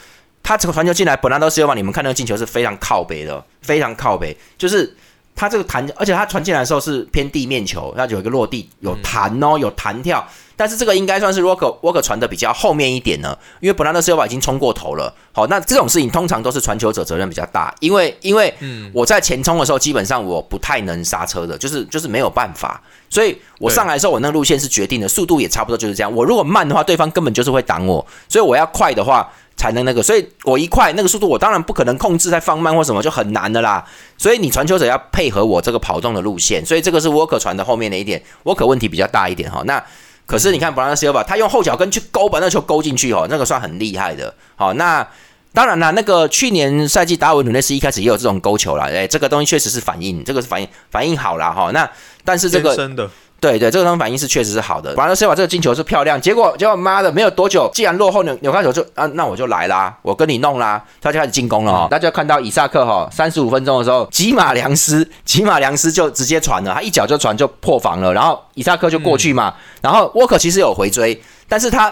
[0.43, 4.95] 他这个传球进来，本来都是要把你们看那个进球是非常靠北的，非常靠北，就是
[5.35, 10.27] 他这个弹，而且他传进来的时候是偏地面球，它有一个落地有弹哦，有弹跳。
[10.57, 15.11] 但是这个应该算是 Walker Walker 传的比较后面一点呢，因为本来的 Silva 已经冲过头了。
[15.31, 18.53] 好，那这种事情通常都是传球者责任比较大，因为因为
[18.93, 22.79] 我在前冲的时候，基本上我不太能刹车的，就是就是没有办法。
[23.09, 26.13] 所以我上来的时候，我那个路线是决定的，速度也差不多就是这样。
[26.13, 30.01] 我如果慢的话，对方根本就是会挡我，所以我要快的话才能那个。
[30.01, 33.85] 所以我一快那个速度，我当然不可能控制在放慢或什么，就很难的啦。
[34.17, 39.61] 所以你传球者要配合我这个跑动的路线，所以这个是沃克传的后面的一点沃克问题比较大一点哈。
[39.65, 39.83] 那
[40.25, 44.33] 可是你看，布兰德斯 v 吧，他用后脚跟去勾，把那球勾进去哦，那个算很厉害的。
[44.55, 45.05] 好，那
[45.53, 51.71] 当然啦，那个去年赛季达尔文努内斯一开始也有这种勾球啦，哎，这个东西确实是反应，这个是反应反应好了哈。
[51.71, 51.89] 那
[52.23, 53.09] 但是这个。
[53.41, 54.93] 对对，这个他们反应是确实是好的。
[54.93, 61.87] 完了，塞瓦这个进球是漂亮，结果结果妈的没有多久，既然落后纽纽卡球就啊，那我就来啦，我跟你弄啦，他就开始进攻了哈。
[61.89, 69.51] 大家看到以萨克哈，三十五分钟的时候，吉马良斯吉马良斯就直接传了，他一脚就传就破防了，然后以萨克就过去嘛，
[69.81, 71.91] 然后沃克其实有回追，但是他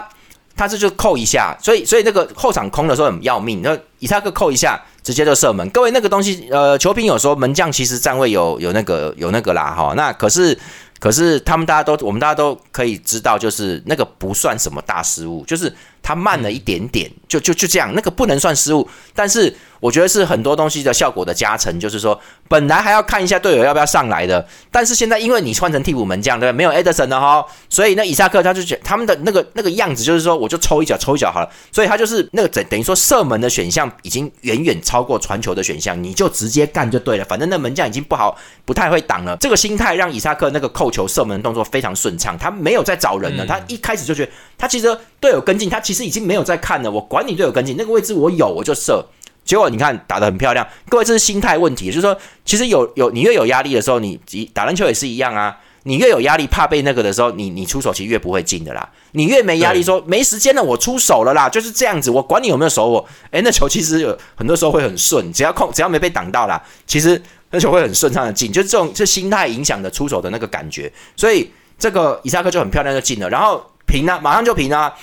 [0.56, 5.68] 他这就扣一下，所以所以那个后场空的时候很要命，那以萨克扣一下直接就射门。
[5.70, 10.56] 各位那个东西，呃，球评有说门将其实站位有有那个有那个啦哈，那可是。
[11.00, 19.56] 可是他们大家都，我们大家都可以知道，就是那个不算什么大失误，就是他慢了一点点，就就就这样，那个不能算失误，但是。
[19.80, 26.52] 我觉得是很多东西的效果的加成，就是说，本来还要看一下队友要不要上来的，但是现在因为你换成替补门将，对？
[26.52, 38.36] 没有 Edison 了哈，所以那以萨克他就觉他们的那个那个样子，就是说，我就抽一脚抽一脚好了，所以他就是那个等等于说射门的选项已经远远超过传球的选项，你就直接干就对了，反正那门将已经不好
[38.66, 39.34] 不太会挡了。
[39.40, 49.04] 这个心态让以萨克那个扣球射门的动作非常顺畅，他没有在找人了，他一开始就觉得他其实队友跟进，他其实已经没有在看了，我管你队友跟进，那个位置我有我就射。
[49.44, 54.16] 结果你看打得很漂亮，各位这是心态问题，就是说，其实有有你越有压力的时候，你
[54.54, 55.58] 打篮球也是一样啊。
[55.82, 58.88] 你越有压力，怕被那个的时候，你你出手其实越不会进的啦。
[59.10, 62.08] 你越没压力，说没时间了，我出手了啦，就是这样子。
[62.08, 70.92] 我管你有没有守我，诶，那球其实有很多时候会很顺，只要控只要没被挡到啦，其实那球会很顺畅的进，就是这种这心态影响的出手的那个感觉。
[71.16, 74.94] 所以这个伊萨克就很漂亮就进了，然后平了，马上就平了。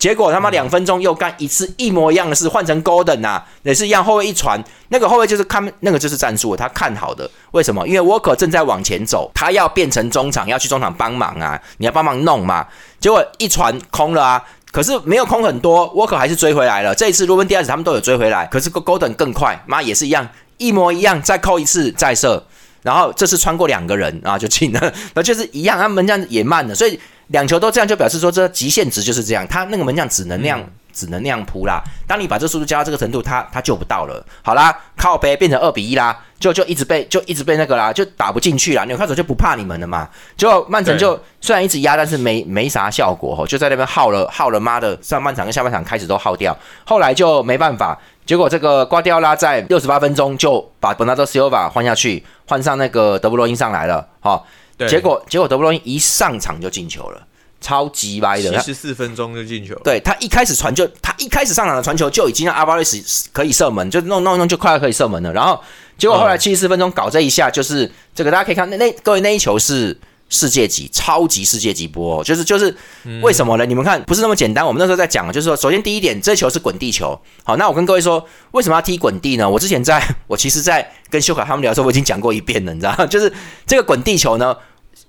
[0.00, 4.58] 结果他妈两分钟又干一次一模一样的事，换成 Golden 啊，也是一样后卫一传，
[4.88, 7.30] 那个后卫就是看那个就是战术，他看好的。
[7.50, 7.86] 为什么？
[7.86, 12.66] 因为 Walker 正在往前走，他要变成中场，要去中场帮忙啊，你要帮忙弄嘛。
[12.98, 16.94] 结果一传空了啊，可是没有空很多，Walker 还是追回来了。
[16.94, 22.42] 这一次 Ruben 第二次他们都有追回来，可是 Golden 更快，妈也是一样，一模一样，再扣一次再射，
[22.80, 26.98] 然后这次穿过两个人啊就进了， 那就是一样，他门将也慢了，所以。
[27.30, 29.46] 两球都这样，就表示说这极限值就是这样。
[29.46, 31.80] 他那个门将只能那样，只能那样扑啦。
[32.06, 34.24] 当你把这速度加到这个程度，他他救不到了。
[34.42, 38.84] 好啦，靠背变成二比一啦，就就一直被就一直被那个啦，就打不进去啦。
[38.84, 40.08] 纽卡手就不怕你们了嘛。
[40.36, 46.56] 就曼城就虽然一直压，但是没没啥效果吼，就在那边耗了耗了妈的上半场跟下半场开始都耗掉。
[46.84, 54.42] 后来就没办法，结果这个瓜迪奥拉在六十八分钟就把本纳多西奥瓦换下去，换上那个德布罗因上来了，哈。
[54.88, 57.26] 结果结果德布罗因一上场就进球了，
[57.60, 59.74] 超级歪的，七十四分钟就进球。
[59.84, 65.32] 对他一开始传就他一开始上场的传球就已经让阿巴雷斯可以射门，就弄弄弄就快要可以射门了。
[65.32, 65.60] 然后
[65.98, 69.98] 结果后来七十四分钟搞这一下，就是这个大家可以看那那各位那一球是。
[70.32, 72.72] 世界级、超级世界级波，就是就是
[73.20, 73.66] 为什么呢？
[73.66, 74.64] 你们看不是那么简单。
[74.64, 77.20] 我们那时候在讲，就是说，首先第一点，这球是滚地球。
[77.42, 79.50] 好，那我跟各位说，为什么要踢滚地呢？
[79.50, 83.32] 我之前在 我其实，在跟修卡他们聊的时候，我已经讲过一遍了，你知道 就是
[83.66, 84.56] 这个滚地球呢。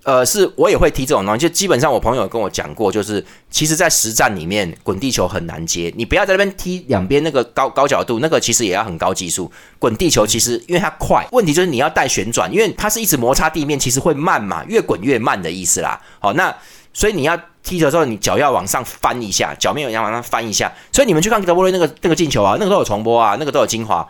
[0.03, 9.51] 呃，是我也会踢这种东西，就基本上我朋友跟我讲过，就是其实，在实战里面，滚地球很难接，你不要在那边踢两边那个高高角度，那个其实也要很高技术。
[9.77, 16.01] 滚地球其实因为它快，问题就是你要带旋转，因为它是一直摩擦地面，其实会慢嘛，越滚越慢的意思啦。
[16.19, 16.51] 好，那
[16.93, 20.73] 所以你要踢的时候，你脚要往上翻一下，脚面要往上翻一下。
[20.91, 24.07] 所以你们去看德波瑞那个那个进球啊，那个都有重播啊，那个都有精华。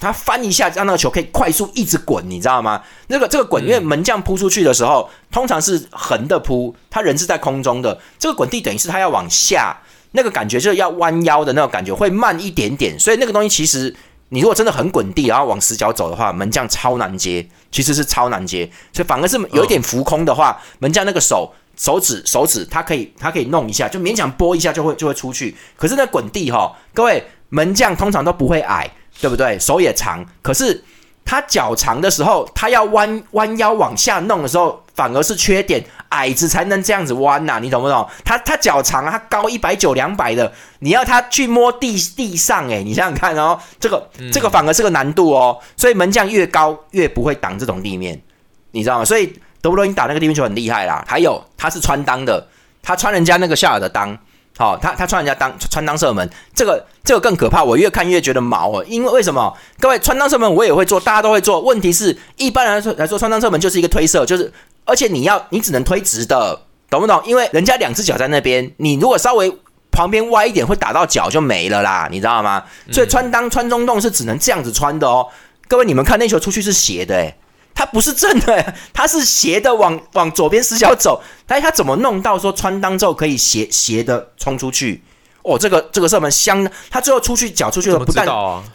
[0.00, 2.82] 他翻一下，让那个球可以快速一直滚，你知道吗？
[3.08, 8.00] 那个这个滚，因为门将扑出去的时候，通常是横的扑，他人是在空中的。
[8.18, 9.76] 这个滚地等于是他要往下，
[10.12, 12.98] 那个感觉就是要弯腰的那种感觉，会慢一点点。
[12.98, 13.94] 所以那个东西其实，
[14.30, 18.64] 你如果真的很滚地，然后往死角走的话，门将超难接，其实是超难接。
[18.90, 25.54] 所以反而是有一点浮空的话，门将那个手手指手指，他可以他可以弄一下，就勉强拨一下就会就会出去。
[25.76, 28.90] 可是那滚地哈，各位门将通常都不会矮。
[29.20, 29.58] 对不对？
[29.58, 30.84] 手也长，可是
[31.24, 35.84] 他脚长的时候，他要弯弯腰往下弄的时候，反而是缺点。
[36.10, 38.08] 矮子才能这样子弯呐，你懂不懂？
[38.24, 45.58] 他他脚长，他高一百九两百的，你要他去摸地地上，诶，你想想看哦，这个这个反而是个难度哦。
[45.76, 48.22] 所以门将越高越不会挡这种地面，
[48.70, 49.04] 你知道吗？
[49.04, 49.26] 所以
[49.60, 51.04] 德布罗因打那个地面球很厉害啦。
[51.08, 52.46] 还有他是穿裆的，
[52.80, 54.16] 他穿人家那个夏尔的裆。
[54.56, 57.64] 好，他他穿人家当穿裆射门，这个这个更可怕。
[57.64, 59.52] 我越看越觉得毛哦，因为为什么？
[59.80, 61.60] 各位穿裆射门我也会做，大家都会做。
[61.60, 64.52] 问题是一般来说来说，穿裆射门就是一个推射，就是
[64.84, 67.20] 而且你要你只能推直的，懂不懂？
[67.24, 69.52] 因为人家两只脚在那边，你如果稍微
[69.90, 72.62] 旁边歪一点，会打到脚就没了啦，你知道吗？
[72.92, 75.26] 所以穿裆穿中洞是只能这样子穿的哦。
[75.66, 77.36] 各位你们看那球出去是斜的诶。
[77.74, 81.22] 它不是正的， 它是斜的，往往左边死角走。
[81.46, 85.02] 但他怎么弄到说穿裆之后可以斜斜的冲出去？
[85.42, 88.26] 哦，这个这个射门相，他最后出去脚出去了，不但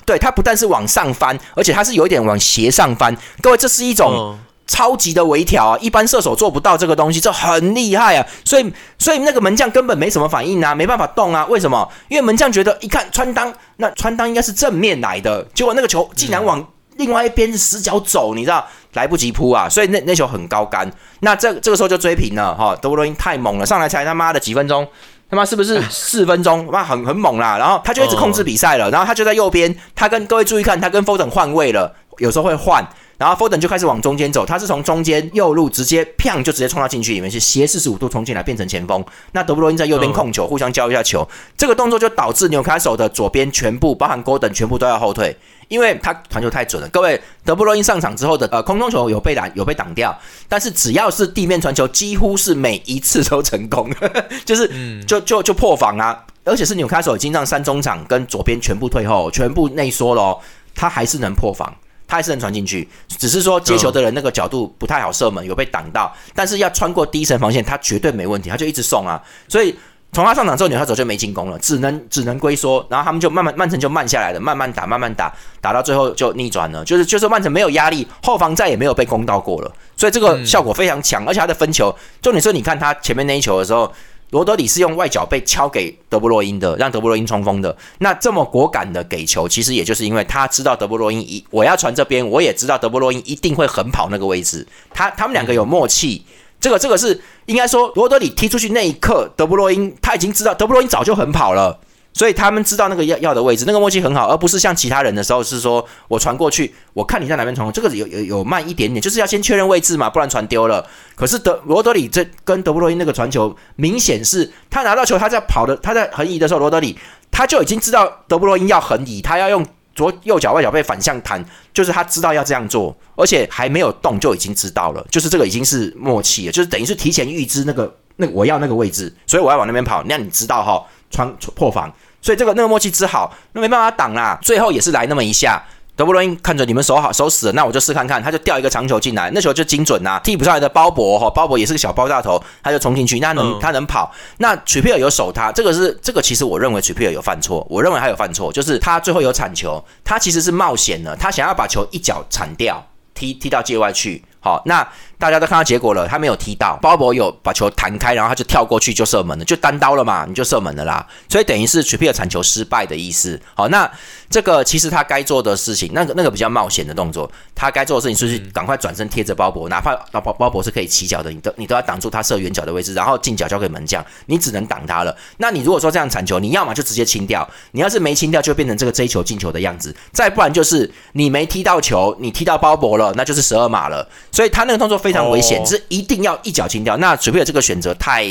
[0.05, 3.15] 对他不但是往上翻，而且他是有一点往斜上翻。
[3.41, 8.27] 各位，这是一种超级的微调啊，一般射手做不到这个东西，这很厉害啊。
[8.45, 11.43] 所以所以那个门将根本没什么反应啊，没办法动啊。
[11.47, 11.89] 为什么？
[12.07, 16.63] 因为门将觉得一看穿裆，那穿裆应该是正面来的，结果那个球竟然往
[16.97, 18.67] 另外一边死角走，你知道？
[18.93, 20.91] 来不及扑啊，所以那那球很高杆。
[21.19, 24.87] 那这这个时候就追平了哈，德布罗因太猛了，上来才他妈的几分钟，
[25.29, 26.65] 他妈是不是 四分钟？
[26.67, 27.57] 哇，很很猛啦。
[27.57, 32.83] 然后他就一直控制比赛了，然后他就在右边，他跟各位注意看，他跟 Foden 换位了，有时候会换，
[33.17, 39.03] 然后 Foden 就开始往中间走，他是从中间右路直接砰就直接冲到禁区里面去，斜四十五度冲进来变成前锋。
[39.33, 45.37] 那德布罗因在右边控球，互相交一下球，这个动作就导致纽卡手的左边全部包含 Golden 全部都要后退。
[45.69, 50.13] 因为他传球太准了，各位德布罗因上场之后的呃空中球有被挡有被挡掉，
[50.49, 53.89] 但是只要是地面传球，几乎是每一次都成功，
[54.43, 54.67] 就是
[55.05, 56.25] 就就就破防啊！
[56.43, 60.37] 而且是纽卡手已经让三中场跟左边全部退后，全部内缩了，
[60.73, 61.71] 他还是能破防，
[62.07, 69.77] 他还是能传进去，只是说接球的人那个角度不太好射门，有被挡到，但是要穿过第一层防线，他绝对没问题，他就一直送啊，所以。
[70.11, 83.93] 从他上场之后，纽卡走就没进攻了，只能只能龟缩，然后他们就慢慢曼城就慢下来了，慢慢打，慢慢打，打到最后就逆转了，就是就是曼城没有压力，后防再也没有被攻到过了，所以这个效果非常强，而且他的分球，重点是你看他前面那一球的时候，
[84.31, 96.25] 罗德里是用外脚背敲给德布洛因的，让德布洛因冲锋的，那这么果敢的给球，其实也就是因为他知道德布罗因一我要传这边，我也知道德布洛因一定会横跑那个位置，他他们两个有默契。
[96.59, 101.79] 这个这个是应该说，罗德里踢出去那一刻，德布罗因他已经知道，德布罗因早就横跑了，
[102.13, 110.85] 所以他们知道那个要要的位置，那个默契很好，而不是像其他人的时候是说我传过去，我看你在哪边传，这个有有有慢一点点，就是要先确认位置嘛，不然传丢了。
[111.15, 116.97] 可是德罗德里这跟德布罗因那个传球，明显是他拿到球，他在跑的，他在横移的时候，罗德里
[117.31, 119.65] 他就已经知道德布罗因要横移，他要用。
[119.99, 130.81] 左右脚外脚背反向弹，就是他知道要这样做，而且还没有动就已经知道了，就是这个已经是默契了，就是等于是提前预知那个那我要那个位置，所以我要往那边跑，让你知道哈，
[131.11, 135.61] 穿破防，所以这个那个默契之好，那没办法挡啦，最后也是来那么一下。
[135.99, 140.17] 德布罗因看着你们守好守死了，那我就试看看，他就掉一个长球进来，那球就精准呐。
[140.23, 144.09] 替补上来的鲍勃哈，鲍勃也是个小爆炸头，他就冲进去，那能他能跑。
[144.37, 152.81] 那曲皮尔有守他，这个是这个其实我认为曲皮尔有犯错，我认为他有犯错，就是他最后有铲球，他其实是冒险的，他想要把球一脚铲掉，
[153.13, 154.23] 踢踢到界外去。
[154.39, 154.87] 好，那。
[155.19, 161.05] 大家都看到结果了，他没有踢到，鲍勃有把球弹开，然后他就跳过去就射门了，就单刀了嘛，你就射门了啦。
[161.27, 163.39] 所以等于是曲皮尔铲球失败的意思。
[163.53, 163.89] 好，那
[164.29, 175.13] 这个其实他该做的事情，那个那个比较冒险的动作，他该做的事情就是赶快转身贴着鲍勃，哪怕鲍鲍勃是可以起脚的，你都你都要挡住他射远角的位置，然后进角交给门将，你只能挡他了。
[175.37, 179.93] 那你如果说这样铲球，你要么就直接清掉，你要是没清掉，就变成这个追球进球的样子。
[180.13, 184.07] 再不然就是你没踢到球，你踢到鲍勃了，那就是十二码了。
[184.31, 185.81] 所以他那个动作非常危险，是。
[185.89, 188.25] 一定要一脚清掉，那水皮尔这个选择太，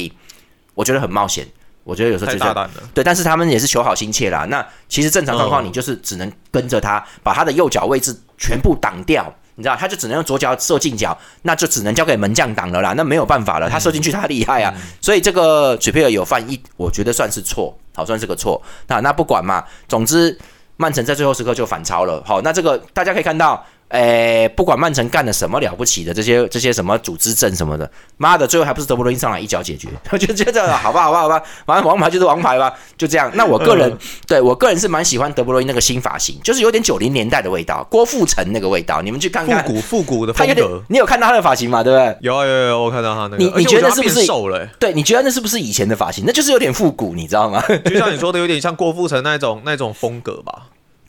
[0.74, 1.46] 我觉得很冒险。
[1.84, 4.44] 我觉得有时候就大胆对，但是他们也是求好心切啦。
[4.50, 12.92] 那其实正常状况，你就是只能跟着他，把他的右脚位置全部挡掉，你知道，他就只能用左脚射进脚，那就只能交给门将挡了啦。
[12.92, 14.74] 那没有办法了，他射进去他厉害啊。
[15.00, 18.60] 所以这个水皮尔有犯一，我觉得算是错，好算是个错。
[18.88, 20.38] 那那不管嘛，总之
[20.76, 22.22] 曼城在最后时刻就反超了。
[22.26, 23.64] 好，那这个大家可以看到。
[23.88, 29.88] 诶，不管曼城干了什么了不起的，这些这些什么组织证什么的，妈的，最后还不是德布罗因上来一脚解决？
[30.12, 33.30] 我就觉得好吧，好吧，好吧，反正王牌就是王牌吧，就这样。
[33.34, 33.96] 那我个人
[34.26, 39.00] 对我个人是蛮喜欢德布罗因那个新发型，就是有点九零年代的味道，郭富城那个味道。
[39.00, 40.82] 你们去看看复古复古的风格。
[40.88, 41.82] 你有看到他的发型吗？
[41.82, 42.16] 对不对？
[42.20, 43.36] 有有有，我看到他那个。
[43.38, 44.66] 你你觉得是不是瘦了？
[44.78, 46.24] 对，你觉得那是不是以前的发型？
[46.26, 47.62] 那就是有点复古，你知道吗？
[47.86, 50.64] 就像你说的，有点像郭富城那种那种风格吧。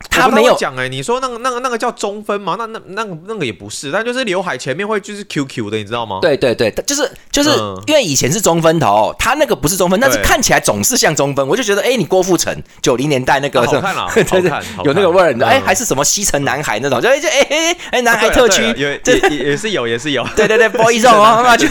[0.09, 2.55] 他没有讲哎，你说那个那个那个叫中分吗？
[2.57, 6.19] 那那那个那个也不是，但就是刘海前面会就是 QQ 的，你知道吗？
[6.21, 7.49] 对对对，就是就是
[7.85, 14.49] 因为以前是中分头，他那个不是中分，但是看起来总是像中分，我就觉得哎，你郭富城九零年代那个 好看了，对对，
[14.85, 19.01] 有那个味儿，哎，还是什么西城男孩那种，就哎就哎哎男孩特区，也
[19.37, 21.67] 也是有也是有，对对对，boy 肉啊，就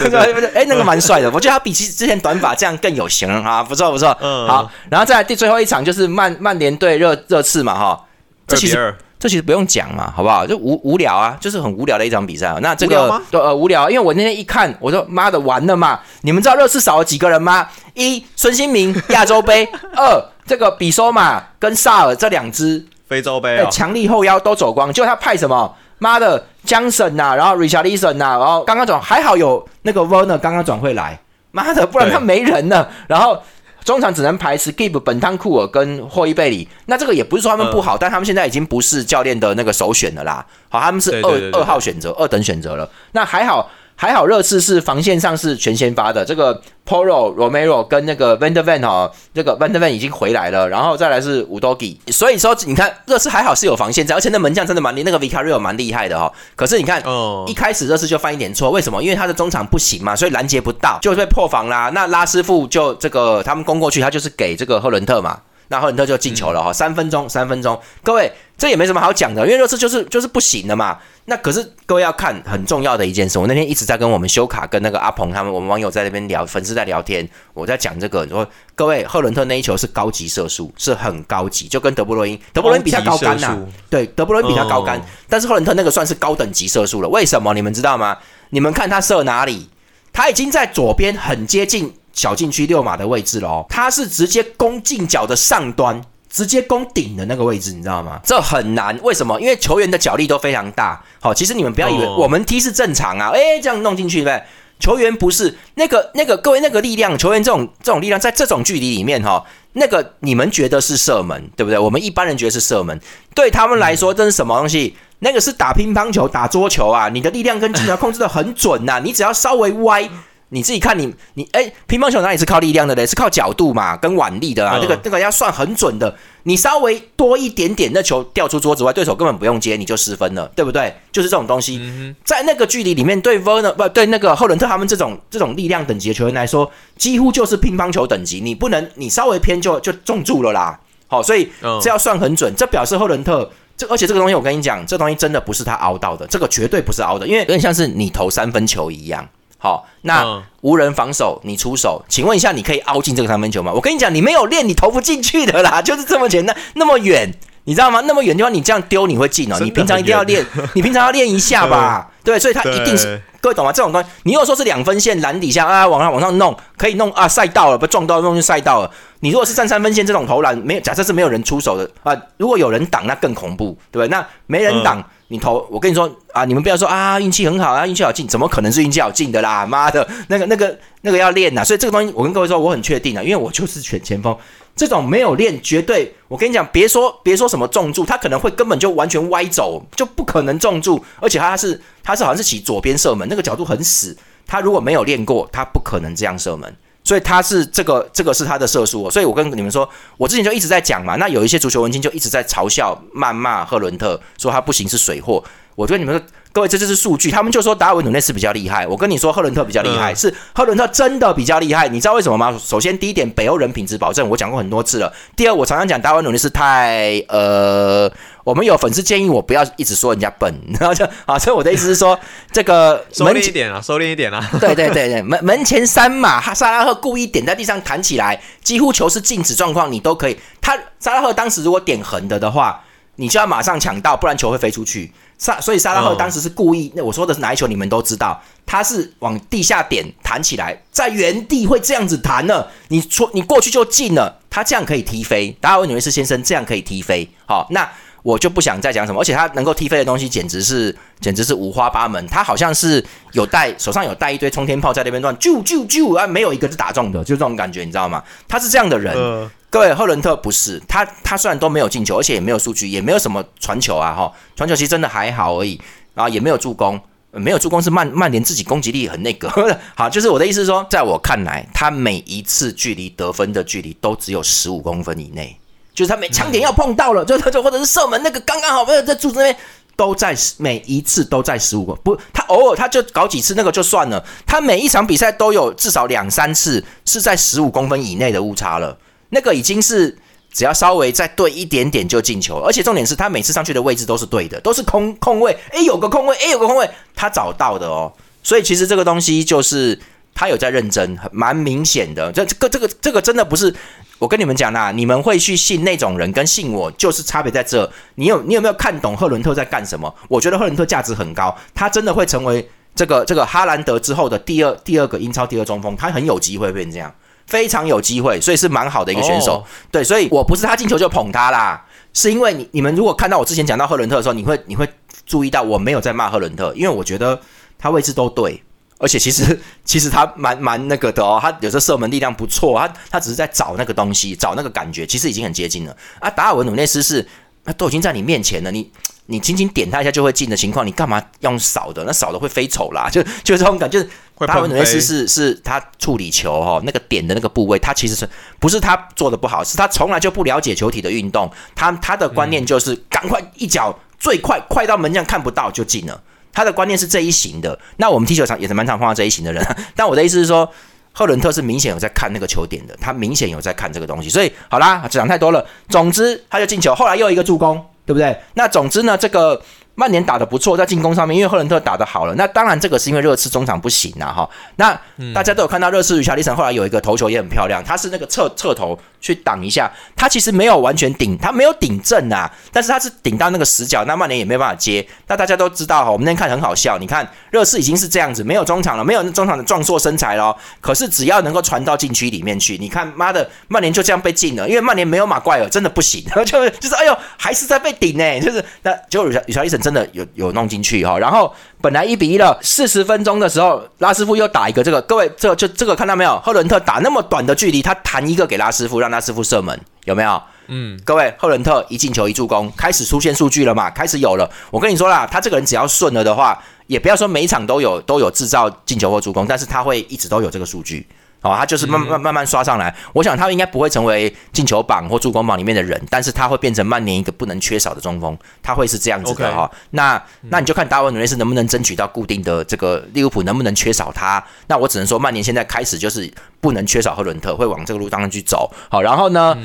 [0.53, 8.05] 哎那个蛮帅的，我觉得他比起之前短发这样更有型啊，不错不错，嗯，好，然后再来第最后一场就是曼曼联对热热刺嘛哈。
[8.49, 10.47] 这其实这其实不用讲嘛，好不好？
[10.47, 12.57] 就无无聊啊，就是很无聊的一场比赛。
[12.61, 15.99] 那这个呃无聊，因为我那天一看，我说妈的完了嘛！
[16.21, 17.67] 你们知道热刺少了几个人吗？
[17.93, 25.75] 一孙兴民 亚洲杯，二这个比索马跟萨尔这两支非洲杯强力后腰都走光，就他派什么？
[25.97, 31.19] 妈的江神呐，然后 Richardson 呐，然后刚刚转还好有那个 Werner 刚刚转会来，
[31.51, 32.89] 妈的，不然他没人了。
[33.07, 33.37] 然后。
[33.83, 40.45] 中场只能排 Skip、本汤库尔跟霍伊贝里，那这个也不是说他们不好，但他们现在已经不是教练的那个首选了啦。
[40.69, 42.89] 好，他们是二二号选择，二等选择了。
[43.13, 43.69] 那还好。
[44.01, 56.31] 还好热刺是防线上是全先发的，这个 Poro Romero 跟那个 Van der Ven 哈，这个 Van der Ven 已经回来了，然后再来是 Udogi，所以说你看热刺还好是有防线在，而且那门将真的蛮厉，那个 Vicario 蛮厉害的哈。
[56.55, 57.03] 可是你看，
[57.45, 59.03] 一开始热刺就犯一点错，为什么？
[59.03, 61.91] 因为他的中场不行嘛，所以拦截不到，就被破防啦。
[61.93, 65.37] 那拉师傅就这个他们攻过去，他就是给这个赫伦特嘛。
[65.69, 70.97] 那赫伦特就进球了哈，三分钟，三分钟，各位这也没什么好讲的，因为热刺就是就是不行的嘛。
[71.25, 83.55] 那可是各位要看很重要的一件事，我那天一直在跟我们修卡跟那个阿鹏他们，我们网友在那边聊，粉丝在聊天，我在讲这个，说各位赫伦特那一球是高级射术，是很高级，就跟德布罗因，德布罗因比他高杆呐，
[83.91, 87.53] 对，德布罗因比他高杆，但是赫伦特那个算是高等级射术了，为什么？
[87.53, 88.17] 你们知道吗？
[88.49, 89.69] 你们看他射哪里，
[90.11, 91.93] 他已经在左边很接近。
[92.19, 98.19] 小禁区六码的位置喽，他是直接攻进角的上端，直接攻顶的那个位置，你知道吗？
[98.25, 99.39] 这很难，为什么？
[99.39, 101.01] 因为球员的脚力都非常大。
[101.21, 104.43] 好，其实你们不要以为我们踢是正常啊，哎，这样弄进去对不对？
[104.81, 109.41] 球员不是那个那个，各位那个力量，球员这种这种力量，在这种距离里面哈，
[109.73, 111.79] 那个你们觉得是射门，对不对？
[111.79, 112.99] 我们一般人觉得是射门，
[113.33, 114.97] 对他们来说这是什么东西？
[115.19, 120.09] 那个是打乒乓球、打桌球啊，你的力量跟技巧控制的很准呐，你只要稍微歪。
[120.49, 123.05] 你自己看，你你哎，乒乓球哪里是靠力量的嘞？
[123.05, 124.79] 是靠角度嘛，跟腕力的啊。
[124.81, 126.15] 这个这个要算很准的。
[126.43, 130.95] 你稍微多一点点，那球掉出桌子外，对手根本不用接，你就失分了，对不对？
[131.11, 131.79] 就是这种东西，
[132.23, 138.39] 在那个距离里面，对 e 不对那个赫伦特他们这种这种力量等级的球员来说，几乎就是乒乓球等级。
[138.39, 140.79] 你不能，你稍微偏就就中住了啦。
[141.07, 141.49] 好，所以
[141.81, 142.51] 这要算很准。
[142.55, 149.27] 这表示赫伦特这，而且这个东西我跟你讲，这东西真的不是他凹到的，这个绝对不是凹的，因为有点像是你投三分球一样。
[149.61, 153.73] 好，那无人防守，你出手，请问一下，你可以凹进这个三分球吗？
[153.75, 157.29] 我跟你讲，你没有练，你投不进去的啦，就是这么简单，那么远，
[157.69, 158.01] 你知道吗？
[158.07, 159.55] 那么远地方，你这样丢，你会进哦。
[159.61, 163.71] 你平常一定要练， 你平常要练一下吧，对，所以他一定是，各位懂吗？
[163.71, 168.89] 这种东西，你如果说是两分线篮底下啊，往上往上弄，可以弄啊，赛道了，不撞到弄就赛道了。
[169.19, 174.07] 你如果是站三分线这种投篮，没有假设是没有人出手的啊，如果有人挡，那更恐怖，对不对？
[174.07, 175.03] 那没人挡。
[175.31, 179.63] 你投，我跟你说啊，你们不要说啊，运气很好啊，运气好进，怎么可能是运气好进的啦？
[179.63, 181.63] 妈的，那个、那个、那个要练呐。
[181.63, 184.35] 所以这个东西，我跟各位说，我很确定啊，因为我就是选前锋，
[184.79, 196.73] 这种没有练，绝对，我跟你讲，别说别说什么重注，他可能会根本就完全歪走，就不可能重注，而且他是他是好像是起左边射门，那个角度很死，他如果没有练过，他不可能这样射门。
[197.03, 201.17] 所以他是这个，这个是他的射术，所以我跟你们说，我之前就一直在讲嘛。
[201.17, 205.43] 那有一些足球文青就一直在嘲笑、谩骂赫伦特，说他不行是水货。
[205.75, 208.87] 我觉得你们，各位这就是数据，他们就说达尔文努内斯比较厉害。
[208.87, 211.87] 我跟你说，赫伦特比较厉害，是赫伦特真的比较厉害。
[211.87, 212.59] 你知道为什么吗？
[212.59, 215.13] 首先第一点，北欧人品质保证，我讲过很多次了。
[215.35, 218.11] 第二，我常常讲达尔文努内斯太呃。
[218.45, 222.19] 我们有粉丝建议我不要一直说人家笨，然后就啊，所以我的意思是说，
[222.51, 224.43] 这个收敛一点啊，收敛一点啊。
[224.59, 230.39] 对对对对，门门前三码，哈萨拉赫故意点在地上弹起来，几乎球是静止状况，你都可以。
[230.59, 232.83] 他萨拉赫当时如果点横的的话，
[233.17, 235.11] 你就要马上抢到，不然球会飞出去。
[235.39, 237.65] 萨所以萨拉赫当时是故意，那我说的是哪一球？
[237.65, 242.67] 你们都知道，他是往地下点弹起来，在原地会这样子弹呢。
[242.89, 245.57] 你出你过去就进了，他这样可以踢飞。
[245.59, 247.27] 达尔文纽维斯先生这样可以踢飞。
[247.47, 247.89] 好，那。
[248.23, 252.25] 我就不想再讲什么，而且他能够踢飞的东西简直是简直是五花八门。
[252.27, 258.23] 他好像是有带手上有带一堆冲天炮在那边乱啾啾啾啊，没有一个是打中的，就这种感觉，你知道吗？
[258.47, 259.49] 他是这样的人。
[259.71, 265.79] 各位，赫伦特不是他，他虽然都没有进球，而且也没有数据，也没有什么传球啊，哈，传球其实真的还好而已
[266.15, 269.47] 啊，也没有助攻，没有助攻是曼曼联自己攻击力很那个。
[269.93, 275.55] 好，就是我的意思是说，在我看来，他每一次距离得分的距离都只有十五公分以内。
[275.99, 279.55] 就是他每强点要碰到了，就就或者是射门那个刚刚好没有在柱子那边。
[279.97, 288.97] 都在每一次都在十五个不，他偶尔他就搞几次那个就算了，他每一场比赛都有至少两三次是在十五公分以内的误差了，
[289.31, 290.17] 那个已经是
[290.53, 298.09] 只要稍微再对一点点就进球，而且重点是他每次上去的位置都是对的，都是空空位，诶，有个空位，诶，有个空位，他找到的哦，
[298.41, 299.99] 所以其实这个东西就是
[300.33, 303.75] 他有在认真，蛮明显的，这这个这个这个真的不是。
[304.19, 307.89] 我跟你们讲啦，你们会去信那种人，跟信我就是差别在这。
[308.15, 310.13] 你有你有没有看懂赫伦特在干什么？
[310.27, 317.13] 我觉得赫伦特价值很高，他真的会成为这个这个哈兰德之后的第二第二个英超第二中锋，他很有机会变成这样，
[317.47, 319.63] 非常有机会，所以是蛮好的一个选手。
[319.89, 324.85] 对，所以我不是他进球就捧他啦，是因为你你们如果看到我之前讲到赫伦特的时候，你会你会
[325.25, 327.39] 注意到我没有在骂赫伦特，因为我觉得
[327.77, 328.61] 他位置都对。
[328.99, 335.97] 而且其实 其实他蛮蛮那个的哦，他有时候射门力量不错，他他只是在找那个东西，找那个感觉，其实已经很接近了。
[336.19, 337.27] 啊，达尔文努内斯是，
[337.65, 338.91] 他都已经在你面前了，你
[339.25, 342.03] 你轻轻点他一下就会进的情况，你干嘛用扫的？
[342.03, 344.05] 那扫的会飞丑啦， 就就这种感觉。
[344.47, 348.27] 达尔文努内斯是是他处理球哦，那个点的那个部位，他其实是
[348.57, 356.23] 不是他做的不好，是他从来就不了解球体的运动，他他的观念就是赶快一脚最快快到门将看不到就进了。
[356.53, 359.65] 他的观念是这一型的，那我们踢球场也是蛮常碰到这一型的人。
[359.95, 360.69] 但我的意思是说，
[361.13, 364.29] 赫伦特是明显有在看那个球点的，他明显有在看这个东西。
[364.29, 365.65] 所以好啦，讲太多了。
[365.87, 368.37] 总之，他就进球，后来又一个助攻，对不对？
[368.53, 369.61] 那总之呢，这个。
[369.95, 372.33] 曼联打的不错，在进攻上面，因为赫伦特打的好了。
[372.35, 374.49] 那当然，这个是因为热刺中场不行啊，哈。
[374.77, 374.97] 那
[375.33, 385.05] 大家都有看到热刺与查利森后来有一个头球也很漂亮，他是那个侧侧头去挡一下，他其实没有完全顶，他没有顶正啊，但是他是顶到那个死角，那曼联也没办法接。
[385.27, 406.39] 那大家都知道哈，我们那天看很好笑，你看热刺已经是这样子，没有中场了，没有中场的壮硕身材了，可是只要能够传到禁区里面去，你看妈的，曼联就这样被禁了，因为曼联没有马怪尔，真的不行，然后就就是哎呦，还是在被顶呢，就是那结果与查与查利森真的有有弄进去哈，然后本来一比一了，四十分钟的时候，拉师傅又打一个这个，各位这就这个看到没有？
[406.39, 410.41] 赫伦特打那么短的距离，他弹一个给拉师傅，让拉师傅射门，有没有？
[410.67, 413.89] 嗯，各位，赫伦特一进球一助攻，开始出现数据了嘛？
[413.89, 414.49] 开始有了。
[414.69, 421.07] 我跟你说啦，他这个人只要顺了的话，也不要说每场都有都有制造进球或助攻，但是他会一直都有这个数据。
[421.41, 422.93] 哦，他就是慢慢慢慢刷上来。
[423.13, 429.69] 我想他应该不会成为进球榜或助攻榜里面的人，但是他会变成曼联一个不能缺少的中锋，他会是这样子的哈。
[429.91, 434.43] 那那你就看达文努内斯能不能争取到固定的这个利物浦能不能缺少他？
[434.67, 436.29] 那我只能说曼联现在开始就是
[436.59, 438.69] 不能缺少赫伦特，会往这个路当中去走。
[438.89, 439.57] 好，然后呢？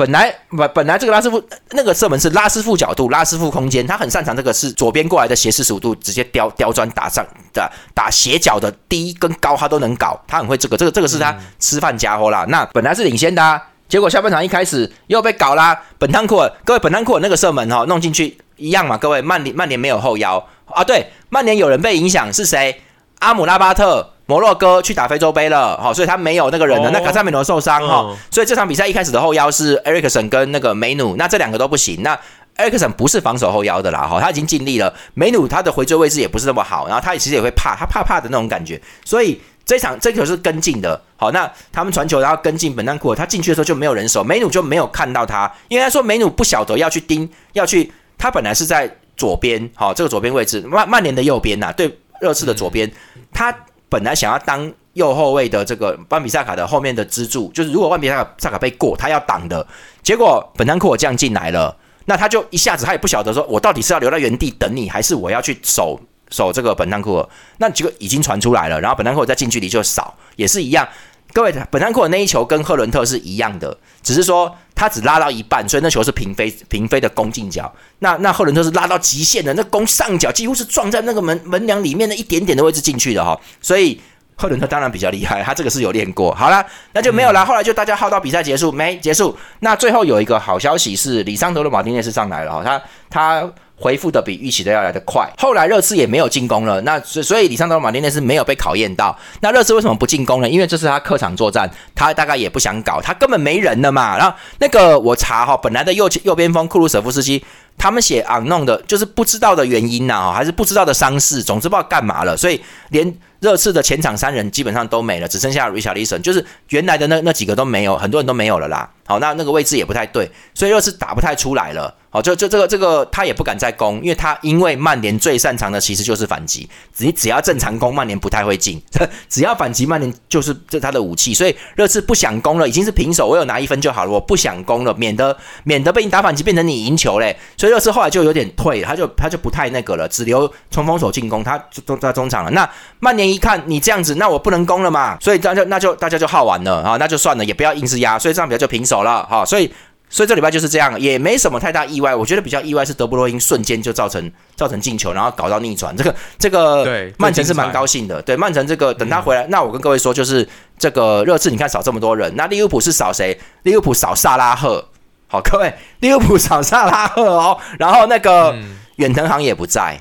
[0.00, 1.42] 本来本本来这个拉师傅
[1.72, 7.22] 那个射门是拉师傅角度拉师傅空间，他很擅长这个是左边过来的斜四十五度直接刁刁钻打上
[7.52, 12.46] 的打斜角的低跟高他都能搞，他很会这个这个这个是他吃饭家伙啦。
[12.48, 15.78] 那本来是领先的，结果下半场一开始又被搞啦。
[15.98, 22.80] 本汤库尔各位本汤库尔那个射门哈弄进去一样嘛，各位曼联曼联没有后腰啊，对曼联有人被影响是谁？
[23.18, 24.14] 阿姆拉巴特。
[24.30, 26.88] 摩洛哥去打非洲杯了，好，所以他没有那个人了。
[26.92, 32.00] 那卡萨米罗受伤哈，所以这场比赛一开始的后腰是埃里克森跟那个梅努，那这两个都不行。
[32.04, 32.16] 那
[32.54, 34.94] 埃里克森不是防守后腰的啦，哈，他已经尽力了。
[35.14, 38.80] 梅努他的回追位置也不是那么好，然后他其实也会怕，他怕怕的那种感觉。
[39.04, 52.90] 所以这场这球是跟进的，好，那他们传球然后跟进本丹库尔，他进去的时候就没有人守，梅努就没有看到他，因为他说梅努不晓得要去盯，要去，他本来是在左边，好，这个左边位置曼曼联的右边呐，对热刺的左边，
[53.32, 53.50] 他
[53.90, 54.72] 本来想要当。
[54.94, 59.64] 右后卫的这个万比萨卡的后面的支柱，就是如果万比萨卡萨卡被过，他要挡的
[60.02, 61.74] 结果，本丹库尔这样进来了，
[62.06, 67.28] 那他就一下子他也不晓得说，我到底是要留在原地等你，还是我要去守守这个本丹库尔？
[67.58, 70.86] 那结果已经传出来了，然后本丹库尔在近距离就扫，也是一样。
[71.32, 77.70] 各位，本丹库尔那一球跟赫伦特是一样的，只是说他只拉到一半，所以那球是平飞平飞的攻进角。
[77.98, 84.00] 那那赫伦特是拉到极限的，那攻上角几乎是撞在那个门门梁里面的一点点的位置进去的哈，所以。
[84.36, 86.34] 赫伦特当然比较厉害，他这个是有练过。
[86.34, 86.64] 好了，
[86.94, 87.44] 那就没有了。
[87.44, 89.36] 后来就大家耗到比赛结束没结束。
[89.58, 95.28] 那最后有一个好消息是，里桑德罗马丁内斯上来了哈，他他回复的比预期的要来的快。
[95.38, 99.18] 后来热刺也没有进攻了，那所所以里桑德马丁内斯没有被考验到。
[99.40, 100.48] 那热刺为什么不进攻呢？
[100.48, 104.18] 因为这是他客场作战，他大概也不想搞，他根本没人了嘛。
[104.18, 107.42] 然后那个我查哈，本来的右右边锋库鲁舍夫斯基。
[107.78, 112.60] 他们写 unknown 的，就是不知道的原因呐，还是不知道的伤势，总之不知道干嘛了，所以
[112.90, 118.90] 连热刺的前场三人基本上都没了，只剩下 Richardson，就是原来的那那几个都没有，很多人都没有了啦。
[119.06, 121.94] 好，那那个位置也不太对，所以热刺打不太出来了。
[122.12, 128.82] 好，就就这个这个他也不敢再攻，因为他因为曼联最擅长的其实就是反击，只只要正常攻，曼联不太会进，
[129.30, 141.56] 只要反击，曼联就是这他的武器，所以热刺不想攻了，已经是平手，我有拿一分就好了，我不想攻了，免得免得被你打反击变成你赢球嘞，所以热刺后来就有点退，他就他就不太那个了，只留冲锋手进攻，他
[141.86, 142.50] 都在中场了。
[142.50, 149.70] 那曼联一看你这样子，那我不能攻了嘛，所以那就那就大家就耗完了啊，那就算了，也不要硬是压，所以这场比赛就平手了哈，所以。
[150.12, 152.12] 所以这礼拜就是这样，也没什么太大意外。
[152.14, 155.96] 我觉得比较意外是德布罗因瞬间就造成造成进球，然后搞到逆转。
[155.96, 158.20] 这个这个，对，曼城是蛮高兴的。
[158.20, 160.46] 对，曼城这个等他回来，那我跟各位说，就是
[160.76, 163.38] 这个热刺，你看少这么多人，那利物浦是少谁？
[163.62, 164.84] 利物浦少萨拉赫。
[165.28, 167.56] 好，各位， 利物浦少萨拉赫哦。
[167.78, 168.52] 然后那个
[168.96, 169.96] 远藤航也不在。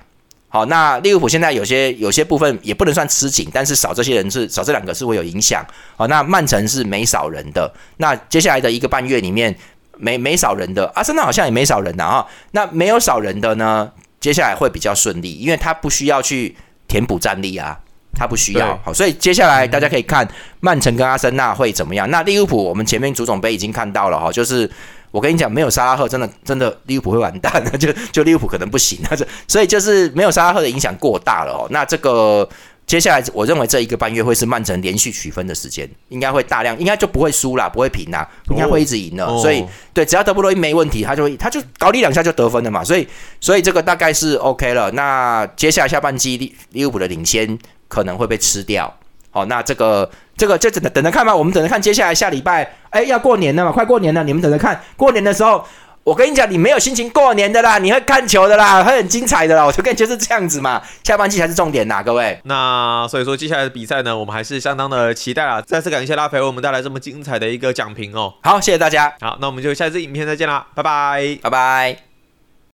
[0.47, 5.63] 好，那利物浦现在有些有些部分也不能算吃紧，但是少这些人是少这两个是会有影响。
[5.95, 7.71] 好，那曼城是没少人的。
[7.97, 9.55] 那接下来的一个半月里面。
[9.99, 12.25] 没没少人的，阿森纳好像也没少人的哈。
[12.51, 16.55] 那没有少人的呢，接下来会比较顺利，因为他不需要去
[16.87, 17.77] 填补战力啊，
[18.15, 18.79] 他不需要。
[18.83, 20.27] 好，所以接下来大家可以看
[20.61, 22.09] 曼城跟阿森纳会怎么样。
[22.09, 24.69] 那利物浦我们前面足总杯已经看到了哈，就是
[25.11, 31.67] 我跟你讲，没有沙拉赫真的真的利物浦会完蛋的， 就就利物浦可能不行，那 所以就是没有沙拉赫的影响过大了哦。
[31.69, 32.47] 那这个。
[32.89, 39.27] 接下来，我认为这一个半月会是曼城连续取分的时间，应该会大量，应该就不会输啦，不会平啦，应该会一直赢的。
[39.37, 39.63] 所以，
[39.93, 42.83] 对，只要德布罗伊没问题，他就会，他就搞你两下就得分了嘛。
[42.83, 43.07] 所以，
[43.39, 44.89] 所以这个大概是 OK 了。
[44.93, 47.55] 那接下来下半季利利物浦的领先
[47.87, 48.91] 可能会被吃掉。
[49.29, 51.35] 好，那这个这个就等等着看吧。
[51.35, 55.63] 我们等着看接下来下礼拜，哎，要过年了嘛，快过年了，你们等着看过年的时候。
[56.09, 59.63] 我跟你讲，你没有心情过年的啦，你会看球的啦，会很精彩的啦。
[59.63, 62.39] 我就跟你就是这样子嘛，下半季才是重点呐，各位。
[62.45, 65.61] 那所以说接下来的比赛呢，我们还是相当的期待啦。
[65.61, 68.33] 再次感谢拉菲为我们带来这么精彩的一个奖评哦。
[68.41, 69.13] 好，谢谢大家。
[69.21, 72.08] 好，那我们就下次影片再见啦，拜拜，拜拜。